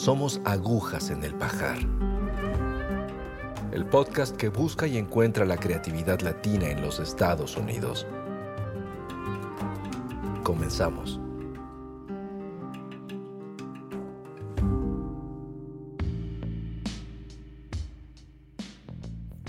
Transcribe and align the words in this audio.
Somos 0.00 0.40
agujas 0.46 1.10
en 1.10 1.22
el 1.24 1.34
pajar. 1.34 1.76
El 3.70 3.84
podcast 3.84 4.34
que 4.34 4.48
busca 4.48 4.86
y 4.86 4.96
encuentra 4.96 5.44
la 5.44 5.58
creatividad 5.58 6.22
latina 6.22 6.70
en 6.70 6.80
los 6.80 6.98
Estados 7.00 7.54
Unidos. 7.58 8.06
Comenzamos. 10.42 11.20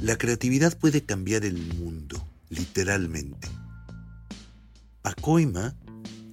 La 0.01 0.17
creatividad 0.17 0.77
puede 0.77 1.05
cambiar 1.05 1.45
el 1.45 1.59
mundo, 1.75 2.21
literalmente. 2.49 3.47
Pacoima 5.01 5.77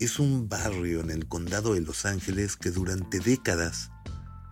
es 0.00 0.18
un 0.18 0.48
barrio 0.48 1.02
en 1.02 1.10
el 1.10 1.28
condado 1.28 1.74
de 1.74 1.82
Los 1.82 2.04
Ángeles 2.04 2.56
que 2.56 2.72
durante 2.72 3.20
décadas 3.20 3.92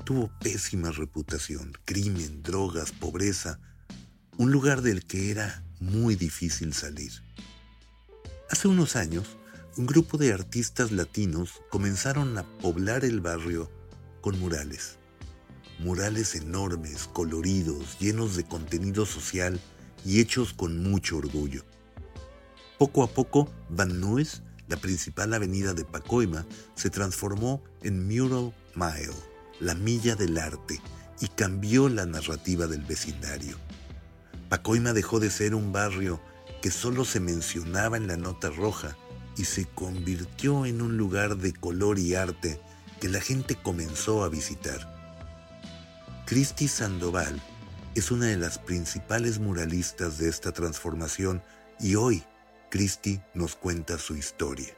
tuvo 0.07 0.31
pésima 0.39 0.93
reputación, 0.93 1.73
crimen, 1.85 2.41
drogas, 2.45 2.93
pobreza, 2.93 3.59
un 4.39 4.53
lugar 4.53 4.81
del 4.81 5.05
que 5.05 5.33
era 5.33 5.65
muy 5.81 6.15
difícil 6.15 6.73
salir. 6.75 7.11
Hace 8.49 8.69
unos 8.69 8.95
años, 8.95 9.37
un 9.77 9.84
grupo 9.84 10.17
de 10.17 10.33
artistas 10.33 10.93
latinos 10.93 11.61
comenzaron 11.71 12.39
a 12.39 12.45
poblar 12.45 13.05
el 13.05 13.21
barrio 13.21 13.69
con 14.21 14.39
murales. 14.39 14.97
Murales 15.81 16.37
enormes, 16.37 17.09
coloridos, 17.12 17.99
llenos 17.99 18.37
de 18.37 18.45
contenido 18.45 19.07
social 19.07 19.61
y 20.05 20.21
hechos 20.21 20.55
con 20.55 20.84
mucho 20.84 21.17
orgullo. 21.17 21.65
Poco 22.79 23.03
a 23.03 23.09
poco, 23.09 23.53
Van 23.71 24.01
Nuys, 24.01 24.43
la 24.69 24.77
principal 24.77 25.34
avenida 25.34 25.75
de 25.75 25.84
Pacoima, 25.84 26.47
se 26.77 26.91
transformó 26.91 27.61
en 27.83 28.07
Mural 28.07 28.55
Mile, 28.77 29.36
la 29.61 29.75
milla 29.75 30.15
del 30.17 30.39
arte, 30.39 30.81
y 31.21 31.29
cambió 31.29 31.89
la 31.89 32.07
narrativa 32.07 32.67
del 32.67 32.83
vecindario. 32.83 33.57
Pacoima 34.49 34.93
dejó 34.93 35.19
de 35.19 35.31
ser 35.31 35.55
un 35.55 35.73
barrio 35.73 36.21
que 36.62 36.71
solo 36.71 37.05
se 37.05 37.21
mencionaba 37.21 37.97
en 37.97 38.07
la 38.07 38.17
nota 38.17 38.51
roja 38.51 38.97
y 39.37 39.45
se 39.45 39.67
convirtió 39.67 40.67
en 40.67 40.83
un 40.83 40.97
lugar 40.97 41.37
de 41.37 41.53
color 41.53 41.99
y 41.99 42.15
arte 42.15 42.61
que 43.01 43.09
la 43.09 43.21
gente 43.21 43.57
comenzó 43.57 44.25
a 44.25 44.29
visitar. 44.29 44.95
Cristi 46.27 46.69
Sandoval 46.69 47.41
es 47.95 48.11
una 48.11 48.27
de 48.27 48.37
las 48.37 48.59
principales 48.59 49.39
muralistas 49.39 50.19
de 50.19 50.29
esta 50.29 50.53
transformación 50.53 51.43
y 51.81 51.95
hoy 51.95 52.25
Cristi 52.71 53.21
nos 53.34 53.57
cuenta 53.57 53.99
su 53.99 54.17
historia. 54.17 54.75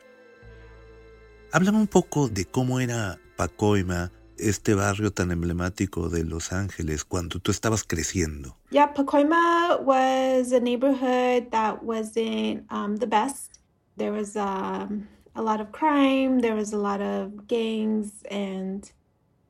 Háblame 1.53 1.79
un 1.79 1.87
poco 1.87 2.29
de 2.29 2.45
cómo 2.45 2.81
era 2.81 3.19
Pacoima, 3.37 4.13
este 4.39 4.75
barrio 4.75 5.13
tan 5.13 5.31
emblemático 5.31 6.09
de 6.09 6.25
Los 6.25 6.53
Ángeles, 6.53 7.05
cuando 7.05 7.39
tú 7.39 7.51
estabas 7.51 7.85
creciendo. 7.85 8.57
Yeah, 8.71 8.93
Pacoima 8.93 9.81
was 9.81 10.53
a 10.53 10.61
neighborhood 10.61 11.51
that 11.51 11.83
wasn't 11.83 12.65
um, 12.71 12.97
the 12.97 13.07
best. 13.07 13.61
There 13.97 14.13
was 14.13 14.37
um, 14.37 15.09
a 15.35 15.43
lot 15.43 15.61
of 15.61 15.73
crime, 15.73 16.41
there 16.41 16.55
was 16.55 16.73
a 16.73 16.79
lot 16.79 17.01
of 17.01 17.47
gangs, 17.47 18.23
and 18.31 18.91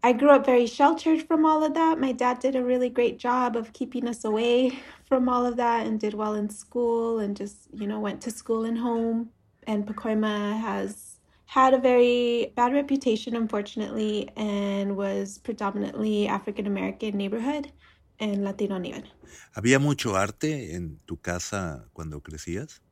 I 0.02 0.12
grew 0.12 0.30
up 0.30 0.46
very 0.46 0.66
sheltered 0.66 1.22
from 1.26 1.44
all 1.44 1.64
of 1.64 1.74
that. 1.74 1.98
My 1.98 2.12
dad 2.12 2.38
did 2.38 2.54
a 2.54 2.62
really 2.62 2.88
great 2.88 3.18
job 3.18 3.56
of 3.56 3.72
keeping 3.72 4.06
us 4.06 4.24
away 4.24 4.78
from 5.06 5.28
all 5.28 5.44
of 5.44 5.56
that 5.56 5.86
and 5.86 5.98
did 5.98 6.14
well 6.14 6.34
in 6.34 6.48
school 6.50 7.18
and 7.18 7.36
just, 7.36 7.68
you 7.72 7.86
know, 7.86 7.98
went 7.98 8.20
to 8.22 8.30
school 8.30 8.64
and 8.64 8.78
home. 8.78 9.30
And 9.66 9.86
Pacoima 9.86 10.58
has 10.60 11.07
had 11.48 11.72
a 11.72 11.78
very 11.78 12.52
bad 12.56 12.74
reputation, 12.74 13.34
unfortunately, 13.34 14.28
and 14.36 14.98
was 14.98 15.38
predominantly 15.38 16.28
African 16.28 16.66
American 16.66 17.16
neighborhood 17.16 17.72
and 18.20 18.44
Latino 18.44 18.76
neighborhood. 18.78 19.10
¿Había 19.54 19.78
mucho 19.78 20.14
arte 20.14 20.74
en 20.74 20.98
tu 21.06 21.16
casa 21.16 21.88
cuando 21.94 22.22
crecías? 22.22 22.82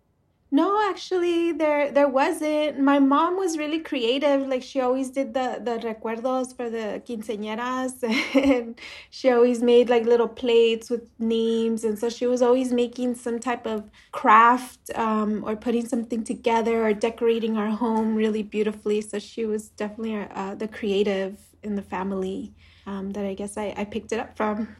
No, 0.58 0.68
actually, 0.90 1.52
there 1.52 1.90
there 1.90 2.08
wasn't. 2.08 2.78
My 2.78 2.98
mom 2.98 3.36
was 3.36 3.58
really 3.58 3.80
creative. 3.90 4.40
Like 4.52 4.62
she 4.62 4.78
always 4.80 5.08
did 5.10 5.34
the 5.34 5.48
the 5.68 5.74
recuerdos 5.88 6.48
for 6.56 6.66
the 6.76 6.86
quinceañeras, 7.06 7.94
and 8.52 8.80
she 9.10 9.26
always 9.30 9.60
made 9.72 9.86
like 9.90 10.04
little 10.12 10.28
plates 10.42 10.88
with 10.88 11.04
names, 11.18 11.84
and 11.84 11.98
so 11.98 12.08
she 12.08 12.26
was 12.26 12.42
always 12.42 12.72
making 12.72 13.16
some 13.16 13.38
type 13.48 13.66
of 13.66 13.90
craft 14.12 14.82
um, 14.94 15.42
or 15.46 15.56
putting 15.56 15.86
something 15.94 16.22
together 16.24 16.76
or 16.86 16.92
decorating 16.94 17.56
our 17.58 17.70
home 17.84 18.14
really 18.14 18.42
beautifully. 18.42 19.00
So 19.02 19.18
she 19.18 19.44
was 19.46 19.70
definitely 19.70 20.16
uh, 20.40 20.54
the 20.54 20.68
creative 20.68 21.38
in 21.62 21.74
the 21.74 21.82
family 21.82 22.54
um, 22.86 23.10
that 23.12 23.24
I 23.26 23.34
guess 23.34 23.56
I, 23.58 23.74
I 23.76 23.84
picked 23.84 24.12
it 24.12 24.20
up 24.20 24.36
from. 24.36 24.76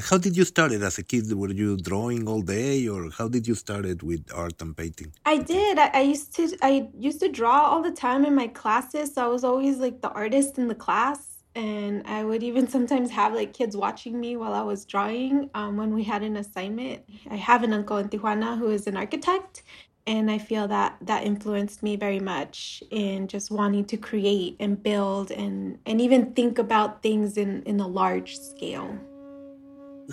How 0.00 0.16
did 0.16 0.36
you 0.36 0.44
start 0.44 0.70
it 0.70 0.82
as 0.82 0.98
a 0.98 1.02
kid? 1.02 1.32
Were 1.32 1.50
you 1.50 1.76
drawing 1.76 2.28
all 2.28 2.40
day, 2.40 2.86
or 2.86 3.10
how 3.10 3.26
did 3.26 3.48
you 3.48 3.56
start 3.56 3.84
it 3.84 4.02
with 4.02 4.24
art 4.32 4.62
and 4.62 4.76
painting? 4.76 5.12
I 5.26 5.38
did. 5.38 5.76
I, 5.76 5.90
I 5.92 6.00
used 6.02 6.34
to. 6.36 6.56
I 6.62 6.88
used 6.96 7.18
to 7.20 7.28
draw 7.28 7.62
all 7.62 7.82
the 7.82 7.90
time 7.90 8.24
in 8.24 8.34
my 8.34 8.46
classes. 8.46 9.14
So 9.14 9.24
I 9.24 9.28
was 9.28 9.42
always 9.42 9.78
like 9.78 10.00
the 10.00 10.10
artist 10.10 10.56
in 10.56 10.68
the 10.68 10.74
class, 10.74 11.42
and 11.56 12.06
I 12.06 12.22
would 12.22 12.44
even 12.44 12.68
sometimes 12.76 13.10
have 13.10 13.34
like 13.34 13.52
kids 13.52 13.76
watching 13.76 14.20
me 14.20 14.36
while 14.36 14.54
I 14.54 14.62
was 14.62 14.84
drawing. 14.84 15.50
Um, 15.54 15.76
when 15.76 15.92
we 15.92 16.04
had 16.04 16.22
an 16.22 16.36
assignment, 16.36 17.02
I 17.28 17.36
have 17.36 17.64
an 17.64 17.72
uncle 17.72 17.96
in 17.96 18.08
Tijuana 18.08 18.56
who 18.56 18.70
is 18.70 18.86
an 18.86 18.96
architect, 18.96 19.64
and 20.06 20.30
I 20.30 20.38
feel 20.38 20.68
that 20.68 20.96
that 21.00 21.24
influenced 21.24 21.82
me 21.82 21.96
very 21.96 22.20
much 22.20 22.84
in 22.90 23.26
just 23.26 23.50
wanting 23.50 23.84
to 23.86 23.96
create 23.96 24.54
and 24.60 24.80
build 24.80 25.32
and 25.32 25.78
and 25.86 26.00
even 26.00 26.34
think 26.34 26.56
about 26.58 27.02
things 27.02 27.36
in 27.36 27.64
in 27.64 27.80
a 27.80 27.88
large 27.88 28.38
scale. 28.38 28.96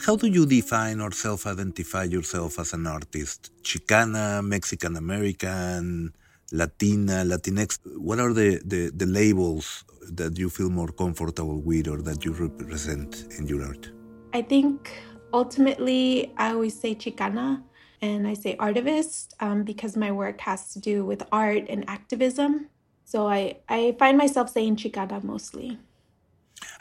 How 0.03 0.17
do 0.17 0.27
you 0.27 0.45
define 0.45 0.99
or 0.99 1.11
self 1.13 1.47
identify 1.47 2.03
yourself 2.03 2.59
as 2.59 2.73
an 2.73 2.85
artist? 2.85 3.51
Chicana, 3.63 4.45
Mexican 4.45 4.97
American, 4.97 6.13
Latina, 6.51 7.23
Latinx? 7.23 7.79
What 7.97 8.19
are 8.19 8.33
the, 8.33 8.61
the, 8.65 8.91
the, 8.93 9.05
labels 9.05 9.85
that 10.11 10.37
you 10.37 10.49
feel 10.49 10.69
more 10.69 10.89
comfortable 10.89 11.61
with 11.61 11.87
or 11.87 12.01
that 12.01 12.25
you 12.25 12.33
represent 12.33 13.25
in 13.39 13.47
your 13.47 13.63
art? 13.65 13.89
I 14.33 14.41
think 14.41 14.91
ultimately 15.31 16.33
I 16.35 16.51
always 16.51 16.77
say 16.77 16.93
Chicana 16.93 17.63
and 18.01 18.27
I 18.27 18.33
say 18.33 18.57
artivist 18.57 19.29
um, 19.39 19.63
because 19.63 19.95
my 19.95 20.11
work 20.11 20.41
has 20.41 20.73
to 20.73 20.79
do 20.81 21.05
with 21.05 21.23
art 21.31 21.67
and 21.69 21.85
activism. 21.87 22.67
So 23.05 23.29
I, 23.29 23.59
I 23.69 23.95
find 23.97 24.17
myself 24.17 24.49
saying 24.49 24.75
Chicana 24.75 25.23
mostly. 25.23 25.79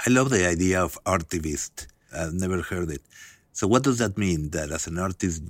I 0.05 0.11
love 0.11 0.31
the 0.31 0.49
idea 0.49 0.83
of 0.83 0.99
artivist. 1.05 1.87
I've 2.15 2.35
never 2.35 2.63
heard 2.63 2.91
it. 2.91 3.03
So 3.53 3.67
what 3.67 3.83
does 3.83 3.99
that 3.99 4.17
mean? 4.19 4.51
That 4.51 4.71
as 4.73 4.87
an 4.87 4.99
artist 4.99 5.43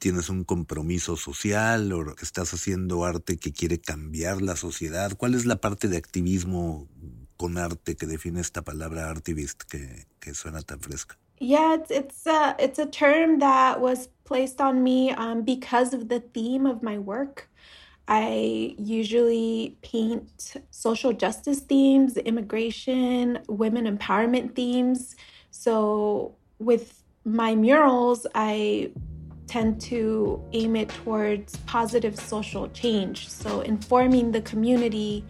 tienes 0.00 0.30
un 0.30 0.44
compromiso 0.44 1.16
social 1.16 1.92
o 1.92 2.14
estás 2.20 2.52
haciendo 2.54 3.04
arte 3.04 3.36
que 3.36 3.52
quiere 3.52 3.78
cambiar 3.78 4.42
la 4.42 4.56
sociedad? 4.56 5.16
¿Cuál 5.16 5.34
es 5.34 5.44
la 5.44 5.56
parte 5.56 5.88
de 5.88 5.98
activismo 5.98 6.88
con 7.36 7.58
arte 7.58 7.96
que 7.96 8.06
define 8.06 8.40
esta 8.40 8.62
palabra 8.62 9.10
artivist 9.10 9.62
que, 9.62 10.06
que 10.18 10.34
suena 10.34 10.62
tan 10.62 10.80
fresca? 10.80 11.16
Yeah, 11.38 11.74
it's 11.74 11.90
it's 11.90 12.26
a 12.26 12.54
it's 12.58 12.78
a 12.78 12.84
term 12.84 13.38
that 13.38 13.80
was 13.80 14.10
placed 14.24 14.60
on 14.60 14.82
me 14.82 15.12
um, 15.12 15.42
because 15.42 15.94
of 15.94 16.08
the 16.08 16.20
theme 16.20 16.66
of 16.66 16.82
my 16.82 16.98
work. 16.98 17.48
I 18.06 18.74
usually 18.76 19.76
paint 19.80 20.56
social 20.70 21.14
justice 21.14 21.60
themes, 21.60 22.18
immigration, 22.18 23.38
women 23.48 23.86
empowerment 23.86 24.54
themes. 24.54 25.16
So 25.50 26.34
with 26.58 27.02
my 27.24 27.54
murals, 27.54 28.26
I 28.34 28.92
tend 29.46 29.80
to 29.80 30.42
aim 30.52 30.76
it 30.76 30.88
towards 30.88 31.56
positive 31.66 32.16
social 32.18 32.68
change. 32.68 33.28
So 33.28 33.60
informing 33.62 34.30
the 34.30 34.42
community 34.42 35.24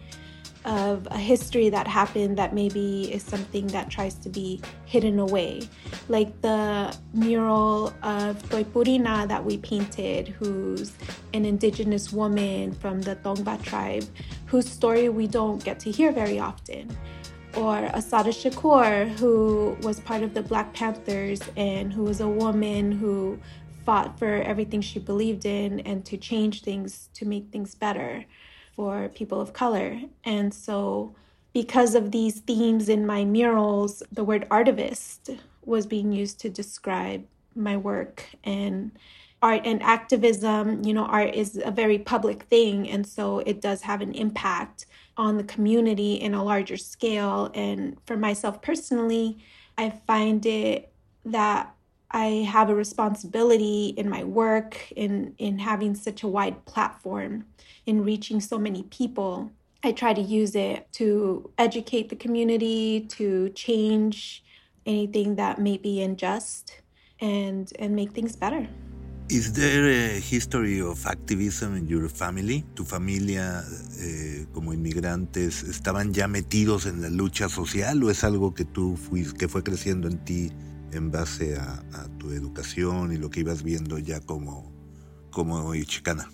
of 0.63 1.07
a 1.09 1.17
history 1.17 1.69
that 1.69 1.87
happened 1.87 2.37
that 2.37 2.53
maybe 2.53 3.11
is 3.11 3.23
something 3.23 3.65
that 3.67 3.89
tries 3.89 4.13
to 4.13 4.29
be 4.29 4.61
hidden 4.85 5.17
away. 5.17 5.67
Like 6.07 6.39
the 6.41 6.95
mural 7.13 7.87
of 8.03 8.37
Toypurina 8.49 9.27
that 9.27 9.43
we 9.43 9.57
painted, 9.57 10.27
who's 10.27 10.93
an 11.33 11.45
indigenous 11.45 12.13
woman 12.13 12.73
from 12.73 13.01
the 13.01 13.15
Tongva 13.15 13.63
tribe, 13.63 14.05
whose 14.45 14.69
story 14.69 15.09
we 15.09 15.25
don't 15.25 15.63
get 15.63 15.79
to 15.79 15.89
hear 15.89 16.11
very 16.11 16.37
often. 16.37 16.95
Or 17.55 17.89
Assata 17.93 18.29
Shakur, 18.29 19.09
who 19.17 19.77
was 19.81 19.99
part 19.99 20.23
of 20.23 20.33
the 20.33 20.41
Black 20.41 20.73
Panthers 20.73 21.41
and 21.57 21.91
who 21.91 22.03
was 22.03 22.21
a 22.21 22.27
woman 22.27 22.91
who 22.91 23.39
fought 23.85 24.17
for 24.17 24.41
everything 24.43 24.81
she 24.81 24.99
believed 24.99 25.45
in 25.45 25.79
and 25.81 26.05
to 26.05 26.17
change 26.17 26.61
things 26.61 27.09
to 27.13 27.25
make 27.25 27.49
things 27.51 27.75
better 27.75 28.25
for 28.75 29.09
people 29.09 29.41
of 29.41 29.53
color. 29.53 29.99
And 30.23 30.53
so, 30.53 31.15
because 31.53 31.95
of 31.95 32.11
these 32.11 32.39
themes 32.39 32.87
in 32.87 33.05
my 33.05 33.25
murals, 33.25 34.01
the 34.11 34.23
word 34.23 34.47
artivist 34.49 35.37
was 35.65 35.85
being 35.85 36.11
used 36.11 36.39
to 36.39 36.49
describe 36.49 37.25
my 37.55 37.75
work 37.75 38.25
and 38.43 38.91
art 39.41 39.61
and 39.65 39.81
activism. 39.83 40.83
You 40.85 40.93
know, 40.93 41.05
art 41.05 41.35
is 41.35 41.59
a 41.63 41.71
very 41.71 41.99
public 41.99 42.43
thing, 42.43 42.89
and 42.89 43.05
so 43.05 43.39
it 43.39 43.61
does 43.61 43.81
have 43.81 44.01
an 44.01 44.13
impact 44.13 44.85
on 45.17 45.37
the 45.37 45.43
community 45.43 46.15
in 46.15 46.33
a 46.33 46.43
larger 46.43 46.77
scale. 46.77 47.51
And 47.53 47.97
for 48.05 48.17
myself 48.17 48.61
personally, 48.61 49.39
I 49.77 49.89
find 49.89 50.45
it 50.45 50.91
that 51.25 51.73
I 52.11 52.45
have 52.49 52.69
a 52.69 52.75
responsibility 52.75 53.93
in 53.97 54.09
my 54.09 54.23
work 54.23 54.91
in 54.91 55.33
in 55.37 55.59
having 55.59 55.95
such 55.95 56.23
a 56.23 56.27
wide 56.27 56.65
platform 56.65 57.45
in 57.85 58.03
reaching 58.03 58.41
so 58.41 58.57
many 58.57 58.83
people. 58.83 59.51
I 59.83 59.93
try 59.93 60.13
to 60.13 60.21
use 60.21 60.55
it 60.55 60.91
to 60.93 61.51
educate 61.57 62.09
the 62.09 62.15
community, 62.15 63.07
to 63.09 63.49
change 63.49 64.43
anything 64.85 65.35
that 65.35 65.59
may 65.59 65.77
be 65.77 66.01
unjust 66.01 66.81
and 67.19 67.71
and 67.79 67.95
make 67.95 68.11
things 68.11 68.35
better. 68.35 68.67
Is 69.31 69.53
there 69.53 69.87
a 69.87 70.19
history 70.19 70.81
of 70.81 71.07
activism 71.07 71.77
in 71.77 71.87
your 71.87 72.09
family? 72.09 72.65
¿Tu 72.73 72.83
familia 72.83 73.63
eh, 74.01 74.45
como 74.51 74.73
inmigrantes 74.73 75.63
estaban 75.63 76.13
ya 76.13 76.27
metidos 76.27 76.85
en 76.85 77.01
la 77.01 77.09
lucha 77.09 77.47
social 77.47 78.03
o 78.03 78.11
es 78.11 78.25
algo 78.25 78.53
que 78.53 78.65
tú 78.65 78.97
fuiste, 78.97 79.37
que 79.37 79.47
fue 79.47 79.63
creciendo 79.63 80.09
en 80.09 80.17
ti 80.25 80.51
en 80.91 81.11
base 81.11 81.55
a, 81.55 81.81
a, 81.93 82.09
tu 82.17 82.31
educación 82.31 83.13
y 83.13 83.17
lo 83.17 83.29
que 83.29 83.39
ibas 83.39 83.63
viendo 83.63 83.97
ya 83.99 84.19
como, 84.19 84.69
como 85.29 85.73
chicana? 85.75 86.29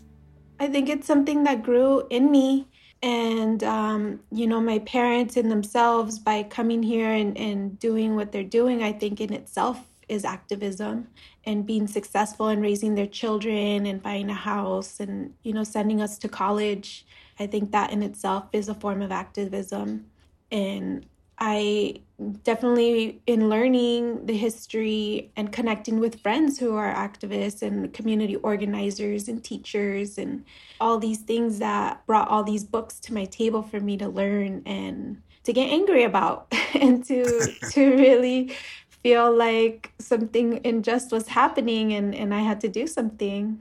I 0.59 0.67
think 0.67 0.89
it's 0.89 1.05
something 1.05 1.44
that 1.44 1.61
grew 1.61 2.07
in 2.09 2.31
me. 2.31 2.65
And, 3.03 3.63
um, 3.63 4.21
you 4.31 4.47
know, 4.47 4.59
my 4.59 4.79
parents 4.79 5.38
in 5.38 5.49
themselves, 5.49 6.17
by 6.17 6.41
coming 6.49 6.81
here 6.81 7.11
and, 7.11 7.38
and 7.38 7.77
doing 7.77 8.15
what 8.15 8.31
they're 8.31 8.44
doing, 8.44 8.81
I 8.81 8.91
think 8.91 9.21
in 9.21 9.33
itself 9.33 9.77
is 10.09 10.25
activism 10.25 11.07
and 11.45 11.65
being 11.65 11.88
successful 11.88 12.48
in 12.50 12.62
raising 12.62 12.95
their 12.95 13.07
children 13.07 13.86
and 13.86 14.01
buying 14.01 14.30
a 14.30 14.33
house 14.33 15.00
and 15.00 15.33
you 15.44 15.54
know 15.54 15.63
sending 15.63 16.01
us 16.01 16.18
to 16.18 16.27
college 16.27 17.06
i 17.39 17.48
think 17.48 17.71
that 17.71 17.92
in 17.92 18.04
itself 18.04 18.45
is 18.54 18.69
a 18.69 18.75
form 18.75 19.01
of 19.01 19.12
activism. 19.12 20.06
And 20.51 21.06
i 21.39 22.01
definitely 22.44 23.21
in 23.27 23.48
learning 23.48 24.25
the 24.25 24.36
history 24.36 25.31
and 25.36 25.51
connecting 25.51 26.00
with 26.00 26.19
friends 26.21 26.57
who 26.57 26.75
are 26.75 26.92
activists 26.92 27.62
and 27.62 27.94
community 27.94 28.36
organizers 28.38 29.27
and 29.27 29.44
teachers 29.44 30.18
and 30.18 30.44
all 30.80 30.98
these 30.98 31.19
things 31.19 31.59
that 31.59 32.04
brought 32.07 32.27
all 32.27 32.44
these 32.44 32.63
books 32.63 33.00
to 33.00 33.13
my 33.13 33.25
table 33.25 33.62
for 33.62 33.80
me 33.80 33.98
to 33.98 34.09
learn 34.09 34.63
and 34.65 35.21
to 35.44 35.54
get 35.54 35.69
angry 35.69 36.04
about 36.04 36.51
and 36.74 37.06
to 37.06 37.24
to 37.69 37.92
really 37.95 38.56
feel 39.07 39.31
like 39.38 39.94
something 40.00 40.59
unjust 40.65 41.12
was 41.13 41.27
happening 41.30 41.94
and, 41.94 42.13
and 42.13 42.33
I 42.33 42.42
had 42.42 42.59
to 42.62 42.68
do 42.68 42.88
something. 42.88 43.57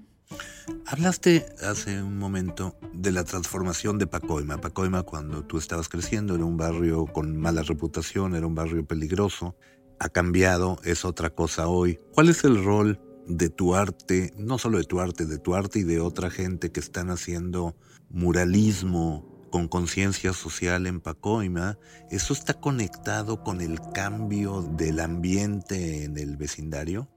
Hablaste 0.87 1.47
hace 1.63 2.03
un 2.03 2.19
momento 2.19 2.75
de 2.93 3.13
la 3.13 3.23
transformación 3.23 3.99
de 3.99 4.09
Pacoima. 4.09 4.61
Pacoima 4.61 5.05
cuando 5.05 5.45
tú 5.45 5.59
estabas 5.59 5.89
creciendo 5.89 6.35
era 6.35 6.45
un 6.45 6.57
barrio 6.57 7.07
con 7.07 7.37
mala 7.37 7.63
reputación, 7.63 8.35
era 8.35 8.47
un 8.47 8.57
barrio 8.57 8.85
peligroso. 8.85 9.55
Ha 10.01 10.09
cambiado, 10.09 10.79
es 10.85 11.05
otra 11.05 11.31
cosa 11.31 11.69
hoy. 11.69 12.01
¿Cuál 12.13 12.29
es 12.29 12.43
el 12.43 12.65
rol 12.65 12.99
de 13.29 13.49
tu 13.49 13.77
arte, 13.77 14.33
no 14.37 14.59
solo 14.59 14.79
de 14.79 14.85
tu 14.85 14.99
arte, 14.99 15.27
de 15.27 15.39
tu 15.39 15.55
arte 15.55 15.79
y 15.79 15.85
de 15.85 16.01
otra 16.01 16.29
gente 16.29 16.73
que 16.73 16.81
están 16.81 17.11
haciendo 17.11 17.77
muralismo 18.11 19.36
con 19.56 19.69
conciencia 19.69 20.35
social 20.35 20.87
en 20.87 21.00
Pacoima, 21.00 21.79
¿eso 22.11 22.35
está 22.35 22.53
conectado 22.53 23.43
con 23.43 23.62
el 23.62 23.81
cambio 23.94 24.61
del 24.61 25.00
ambiente 25.00 26.05
en 26.05 26.19
el 26.19 26.37
vecindario? 26.37 27.08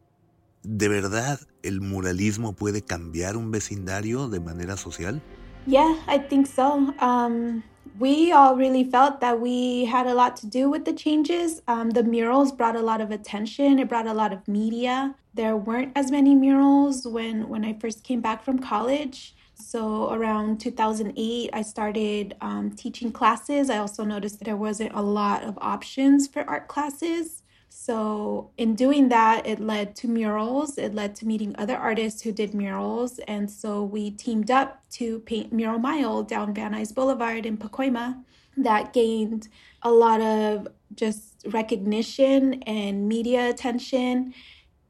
¿De 0.64 0.88
verdad 0.88 1.42
el 1.64 1.82
muralismo 1.82 2.54
puede 2.54 2.82
cambiar 2.82 3.36
un 3.36 3.52
vecindario 3.52 4.30
de 4.30 4.40
manera 4.40 4.78
social? 4.78 5.22
Yeah, 5.68 5.98
I 6.08 6.18
think 6.18 6.48
so. 6.48 6.94
Um, 7.02 7.62
we 8.00 8.32
all 8.32 8.56
really 8.56 8.86
felt 8.86 9.20
that 9.20 9.42
we 9.42 9.84
had 9.84 10.08
a 10.08 10.14
lot 10.14 10.38
to 10.38 10.48
do 10.48 10.70
with 10.70 10.86
the 10.86 10.94
changes. 10.94 11.62
Um, 11.68 11.90
the 11.90 12.04
murals 12.04 12.54
brought 12.54 12.78
a 12.78 12.82
lot 12.82 13.02
of 13.02 13.12
attention. 13.12 13.80
It 13.80 13.90
brought 13.90 14.08
a 14.08 14.14
lot 14.14 14.32
of 14.32 14.48
media. 14.48 15.14
There 15.34 15.58
weren't 15.58 15.92
as 15.98 16.10
many 16.10 16.36
murals 16.36 17.06
when 17.06 17.50
when 17.50 17.66
I 17.66 17.74
first 17.82 18.06
came 18.06 18.22
back 18.22 18.46
from 18.46 18.60
college. 18.60 19.36
So 19.60 20.12
around 20.12 20.60
2008, 20.62 21.50
I 21.54 21.62
started 21.62 22.36
um, 22.42 22.72
teaching 22.72 23.12
classes. 23.12 23.70
I 23.70 23.78
also 23.78 24.04
noticed 24.04 24.40
that 24.40 24.46
there 24.46 24.58
wasn't 24.58 24.94
a 24.96 25.02
lot 25.02 25.44
of 25.44 25.58
options 25.62 26.28
for 26.28 26.50
art 26.50 26.68
classes. 26.68 27.44
So, 27.72 28.50
in 28.58 28.74
doing 28.74 29.10
that, 29.10 29.46
it 29.46 29.60
led 29.60 29.96
to 29.98 30.08
murals. 30.08 30.78
It 30.78 30.96
led 30.96 31.16
to 31.18 31.28
meeting 31.28 31.56
other 31.58 31.78
artists 31.78 32.22
who 32.22 32.32
did 32.32 32.54
murals. 32.54 33.20
And 33.20 33.50
so 33.50 33.84
we 33.84 34.10
teamed 34.12 34.50
up 34.50 34.82
to 34.94 35.20
paint 35.20 35.54
Mural 35.54 35.78
Mile 35.78 36.24
down 36.24 36.54
Van 36.54 36.74
Nuys 36.74 36.94
Boulevard 36.94 37.46
in 37.46 37.58
Pacoima. 37.58 38.24
That 38.58 38.92
gained 38.92 39.50
a 39.84 39.92
lot 39.92 40.20
of 40.20 40.68
just 40.96 41.46
recognition 41.46 42.64
and 42.64 43.08
media 43.08 43.50
attention. 43.50 44.34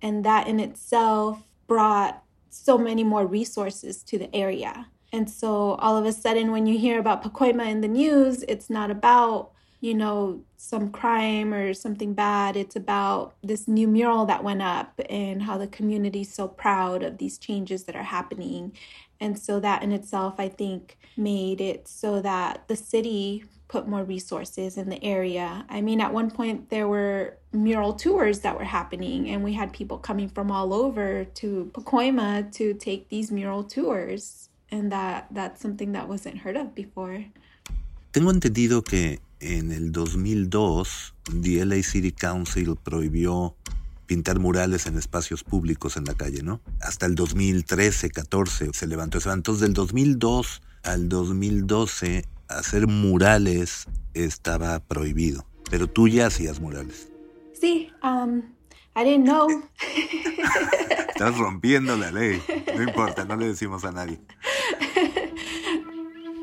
And 0.01 0.23
that 0.23 0.47
in 0.47 0.61
itself 0.61 1.43
brought 1.67 2.23
so 2.49 2.77
many 2.77 3.03
more 3.03 3.25
resources 3.25 4.03
to 4.03 4.17
the 4.17 4.33
area. 4.35 4.87
And 5.11 5.29
so 5.29 5.73
all 5.75 5.97
of 5.97 6.05
a 6.05 6.11
sudden, 6.11 6.51
when 6.51 6.67
you 6.67 6.77
hear 6.77 6.99
about 6.99 7.23
Pacoima 7.23 7.67
in 7.67 7.81
the 7.81 7.87
news, 7.87 8.43
it's 8.47 8.69
not 8.69 8.91
about, 8.91 9.51
you 9.81 9.95
know, 9.95 10.43
some 10.57 10.91
crime 10.91 11.53
or 11.53 11.73
something 11.73 12.13
bad. 12.13 12.55
It's 12.55 12.75
about 12.75 13.35
this 13.43 13.67
new 13.67 13.87
mural 13.87 14.25
that 14.25 14.43
went 14.43 14.61
up 14.61 14.99
and 15.09 15.41
how 15.43 15.57
the 15.57 15.67
community 15.67 16.21
is 16.21 16.33
so 16.33 16.47
proud 16.47 17.01
of 17.01 17.17
these 17.17 17.37
changes 17.37 17.85
that 17.85 17.95
are 17.95 18.03
happening. 18.03 18.75
And 19.19 19.37
so 19.37 19.59
that 19.61 19.81
in 19.81 19.91
itself, 19.91 20.35
I 20.37 20.49
think, 20.49 20.97
made 21.17 21.59
it 21.59 21.87
so 21.87 22.21
that 22.21 22.67
the 22.67 22.75
city 22.75 23.45
put 23.69 23.87
more 23.87 24.03
resources 24.03 24.77
in 24.77 24.89
the 24.89 25.01
area. 25.03 25.63
I 25.69 25.79
mean, 25.81 26.01
at 26.01 26.11
one 26.11 26.29
point, 26.31 26.69
there 26.69 26.87
were 26.87 27.37
mural 27.53 27.93
tours 27.93 28.39
that 28.39 28.57
were 28.57 28.65
happening, 28.65 29.29
and 29.29 29.43
we 29.43 29.53
had 29.53 29.71
people 29.71 29.97
coming 29.97 30.27
from 30.27 30.51
all 30.51 30.73
over 30.73 31.25
to 31.35 31.71
Pacoima 31.73 32.51
to 32.53 32.73
take 32.73 33.07
these 33.09 33.31
mural 33.31 33.63
tours. 33.63 34.49
And 34.71 34.91
that, 34.91 35.27
that's 35.31 35.61
something 35.61 35.93
that 35.93 36.07
wasn't 36.09 36.37
heard 36.39 36.57
of 36.57 36.75
before. 36.75 37.23
Tengo 38.11 38.31
entendido 38.31 38.83
que 38.83 39.19
en 39.39 39.71
el 39.71 39.91
2002, 39.91 41.13
the 41.41 41.63
LA 41.63 41.83
City 41.83 42.11
Council 42.11 42.75
prohibió 42.75 43.55
pintar 44.07 44.39
murales 44.39 44.87
en 44.87 44.97
espacios 44.97 45.43
públicos 45.43 45.95
en 45.95 46.05
la 46.05 46.15
calle, 46.15 46.41
¿no? 46.41 46.59
Hasta 46.81 47.05
el 47.05 47.13
2013, 47.13 48.09
14 48.09 48.71
se 48.73 48.87
levantó 48.87 49.19
eso. 49.19 49.31
Entonces, 49.31 49.61
del 49.61 49.73
2002 49.73 50.61
al 50.83 51.07
2012 51.07 52.25
hacer 52.49 52.87
murales 52.87 53.85
estaba 54.13 54.79
prohibido, 54.79 55.45
pero 55.69 55.87
tú 55.87 56.07
ya 56.07 56.27
hacías 56.27 56.59
murales. 56.59 57.09
Sí, 57.53 57.91
um, 58.03 58.41
I 58.95 59.03
didn't 59.03 59.25
know. 59.25 59.47
Estás 61.09 61.37
rompiendo 61.37 61.95
la 61.95 62.11
ley. 62.11 62.41
No 62.75 62.83
importa, 62.83 63.25
no 63.25 63.35
le 63.35 63.47
decimos 63.47 63.83
a 63.85 63.91
nadie. 63.91 64.19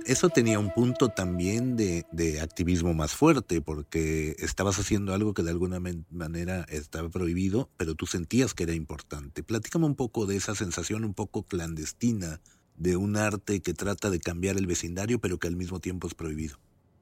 Eso 0.05 0.29
tenía 0.29 0.61
un 0.61 0.73
punto 0.73 1.09
también 1.09 1.77
de, 1.77 2.07
de, 2.13 2.41
activismo 2.41 2.95
más 2.95 3.13
fuerte, 3.13 3.61
porque 3.61 4.37
estabas 4.39 4.79
haciendo 4.79 5.13
algo 5.13 5.35
que 5.35 5.43
de 5.43 5.51
alguna 5.51 5.81
manera 6.11 6.65
estaba 6.69 7.09
prohibido, 7.09 7.71
pero 7.77 7.97
tú 7.97 8.07
sentías 8.07 8.55
que 8.55 8.63
era 8.63 8.75
importante. 8.75 9.43
Platícame 9.43 9.87
un 9.87 9.97
poco 9.97 10.27
de 10.27 10.37
esa 10.37 10.55
sensación 10.55 11.05
un 11.05 11.13
poco 11.13 11.43
clandestina 11.43 12.41
de 12.79 12.97
un 12.97 13.17
arte 13.17 13.61
que 13.61 13.75
trata 13.75 14.11
de 14.11 14.21
cambiar 14.21 14.57
el 14.57 14.67
vecindario, 14.67 15.21
pero 15.21 15.39
que 15.39 15.49
al 15.49 15.57
mismo 15.57 15.81
tiempo 15.81 16.07
es 16.07 16.15
prohibido? 16.15 16.57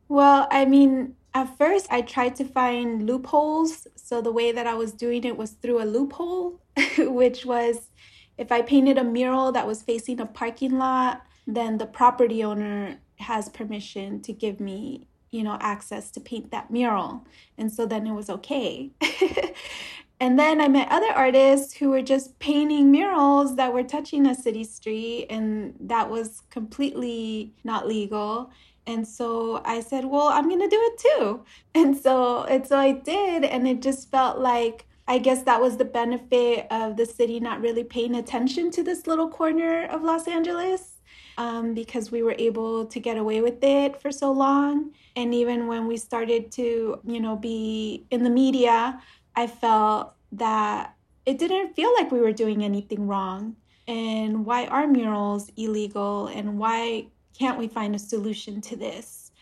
Well, 0.09 0.47
I 0.51 0.67
mean, 0.67 1.17
at 1.33 1.57
first 1.59 1.87
I 1.91 2.03
tried 2.03 2.37
to 2.37 2.45
find 2.45 3.07
loopholes. 3.07 3.87
So 3.97 4.21
the 4.21 4.33
way 4.33 4.53
that 4.53 4.67
I 4.67 4.75
was 4.75 4.93
doing 4.93 5.25
it 5.25 5.37
was 5.37 5.53
through 5.53 5.83
a 5.83 5.87
loophole, 5.87 6.61
which 6.99 7.45
was 7.45 7.91
if 8.37 8.51
I 8.51 8.63
painted 8.63 8.99
a 8.99 9.05
mural 9.05 9.53
that 9.53 9.67
was 9.67 9.83
facing 9.83 10.21
a 10.21 10.27
parking 10.27 10.79
lot, 10.79 11.23
then 11.47 11.79
the 11.79 11.87
property 11.87 12.43
owner 12.43 12.99
has 13.19 13.49
permission 13.49 14.21
to 14.23 14.33
give 14.33 14.61
me, 14.61 15.07
you 15.31 15.43
know, 15.43 15.57
access 15.61 16.11
to 16.13 16.21
paint 16.21 16.51
that 16.51 16.71
mural. 16.71 17.25
And 17.57 17.73
so 17.73 17.87
then 17.87 18.07
it 18.07 18.13
was 18.13 18.29
okay. 18.29 18.91
And 20.25 20.39
then 20.39 20.59
I 20.59 20.69
met 20.69 20.89
other 20.91 21.13
artists 21.13 21.75
who 21.75 21.91
were 21.91 22.01
just 22.01 22.39
painting 22.39 22.91
murals 22.91 23.57
that 23.57 23.75
were 23.75 23.83
touching 23.83 24.25
a 24.25 24.35
city 24.35 24.65
street, 24.65 25.27
and 25.29 25.75
that 25.81 26.09
was 26.09 26.41
completely 26.49 27.53
not 27.63 27.87
legal. 27.87 28.51
And 28.87 29.07
so 29.07 29.61
I 29.67 29.81
said, 29.81 30.07
well, 30.07 30.29
I'm 30.29 30.49
going 30.49 30.63
to 30.63 30.77
do 30.77 30.81
it 30.81 30.99
too. 30.99 31.45
And 31.75 31.95
so, 31.95 32.45
and 32.45 32.67
so 32.67 32.79
I 32.79 32.93
did. 32.93 33.45
And 33.45 33.69
it 33.69 33.83
just 33.83 34.11
felt 34.11 34.39
like, 34.39 34.87
I 35.07 35.19
guess 35.19 35.43
that 35.43 35.61
was 35.61 35.77
the 35.77 35.85
benefit 35.85 36.69
of 36.71 36.97
the 36.97 37.05
city 37.05 37.39
not 37.39 37.61
really 37.61 37.85
paying 37.85 38.15
attention 38.15 38.71
to 38.71 38.83
this 38.83 39.07
little 39.07 39.29
corner 39.29 39.85
of 39.89 40.03
Los 40.03 40.27
Angeles 40.27 41.03
um, 41.37 41.75
because 41.75 42.11
we 42.11 42.23
were 42.23 42.37
able 42.39 42.87
to 42.87 42.99
get 42.99 43.19
away 43.19 43.43
with 43.43 43.63
it 43.63 44.01
for 44.01 44.11
so 44.11 44.33
long. 44.33 44.93
And 45.17 45.35
even 45.35 45.67
when 45.67 45.87
we 45.87 45.99
started 45.99 46.51
to, 46.53 46.99
you 47.05 47.21
know, 47.21 47.37
be 47.37 48.07
in 48.11 48.25
the 48.25 48.31
media, 48.31 49.03
I 49.37 49.47
felt 49.47 50.15
that 50.33 50.95
it 51.27 51.39
didn't 51.39 51.75
feel 51.75 51.93
like 51.95 52.11
we 52.11 52.21
were 52.21 52.33
doing 52.33 52.65
anything 52.65 53.07
wrong. 53.07 53.57
And 53.87 54.47
why 54.47 54.67
are 54.67 54.87
murals 54.87 55.51
illegal? 55.57 56.29
And 56.29 56.59
why 56.59 57.09
can't 57.39 57.59
we 57.59 57.69
find 57.69 57.95
a 57.95 57.99
solution 57.99 58.61
to 58.63 58.77
this? 58.77 59.33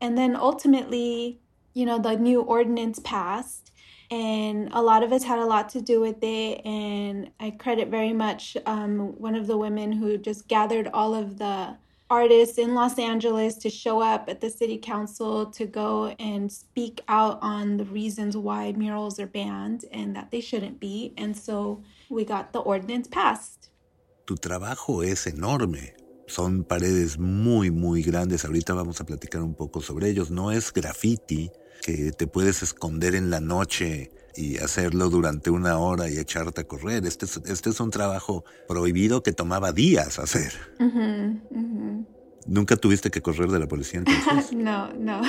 And 0.00 0.16
then 0.16 0.36
ultimately, 0.36 1.40
you 1.74 1.86
know, 1.86 1.98
the 1.98 2.16
new 2.16 2.40
ordinance 2.42 3.00
passed, 3.00 3.72
and 4.10 4.70
a 4.72 4.80
lot 4.80 5.02
of 5.02 5.12
us 5.12 5.24
had 5.24 5.38
a 5.38 5.44
lot 5.44 5.68
to 5.70 5.80
do 5.80 6.00
with 6.00 6.22
it. 6.22 6.64
And 6.64 7.30
I 7.40 7.50
credit 7.50 7.88
very 7.88 8.12
much 8.12 8.56
um, 8.64 9.18
one 9.18 9.34
of 9.34 9.46
the 9.46 9.58
women 9.58 9.92
who 9.92 10.16
just 10.16 10.48
gathered 10.48 10.88
all 10.94 11.14
of 11.14 11.38
the 11.38 11.76
artists 12.10 12.58
in 12.58 12.74
Los 12.74 12.98
Angeles 12.98 13.56
to 13.56 13.70
show 13.70 14.00
up 14.00 14.28
at 14.28 14.40
the 14.40 14.50
city 14.50 14.78
council 14.78 15.46
to 15.46 15.66
go 15.66 16.14
and 16.18 16.50
speak 16.50 17.00
out 17.08 17.38
on 17.42 17.76
the 17.76 17.84
reasons 17.84 18.36
why 18.36 18.72
murals 18.72 19.18
are 19.20 19.26
banned 19.26 19.84
and 19.92 20.16
that 20.16 20.30
they 20.30 20.40
shouldn't 20.40 20.80
be. 20.80 21.12
And 21.16 21.36
so 21.36 21.82
we 22.08 22.24
got 22.24 22.52
the 22.52 22.60
ordinance 22.60 23.08
passed. 23.08 23.70
Tu 24.26 24.36
trabajo 24.36 25.02
es 25.02 25.26
enorme. 25.26 25.94
Son 26.26 26.64
paredes 26.64 27.18
muy, 27.18 27.70
muy 27.70 28.02
grandes. 28.02 28.44
Ahorita 28.44 28.74
vamos 28.74 29.00
a 29.00 29.04
platicar 29.04 29.42
un 29.42 29.54
poco 29.54 29.80
sobre 29.80 30.10
ellos. 30.10 30.30
No 30.30 30.50
es 30.50 30.72
graffiti 30.72 31.50
que 31.82 32.12
te 32.12 32.26
puedes 32.26 32.62
esconder 32.62 33.14
en 33.14 33.30
la 33.30 33.40
noche 33.40 34.10
y 34.38 34.58
hacerlo 34.58 35.10
durante 35.10 35.50
una 35.50 35.78
hora 35.78 36.08
y 36.08 36.16
echarte 36.16 36.60
a 36.60 36.64
correr. 36.64 37.04
Este 37.04 37.24
es, 37.24 37.40
este 37.46 37.70
es 37.70 37.80
un 37.80 37.90
trabajo 37.90 38.44
prohibido 38.68 39.22
que 39.24 39.32
tomaba 39.32 39.72
días 39.72 40.20
hacer. 40.20 40.52
¿Nunca 42.46 42.76
tuviste 42.76 43.10
que 43.10 43.20
correr 43.20 43.50
de 43.50 43.58
la 43.58 43.66
policía 43.66 43.98
entonces? 43.98 44.52
no, 44.56 44.92
no. 44.94 45.22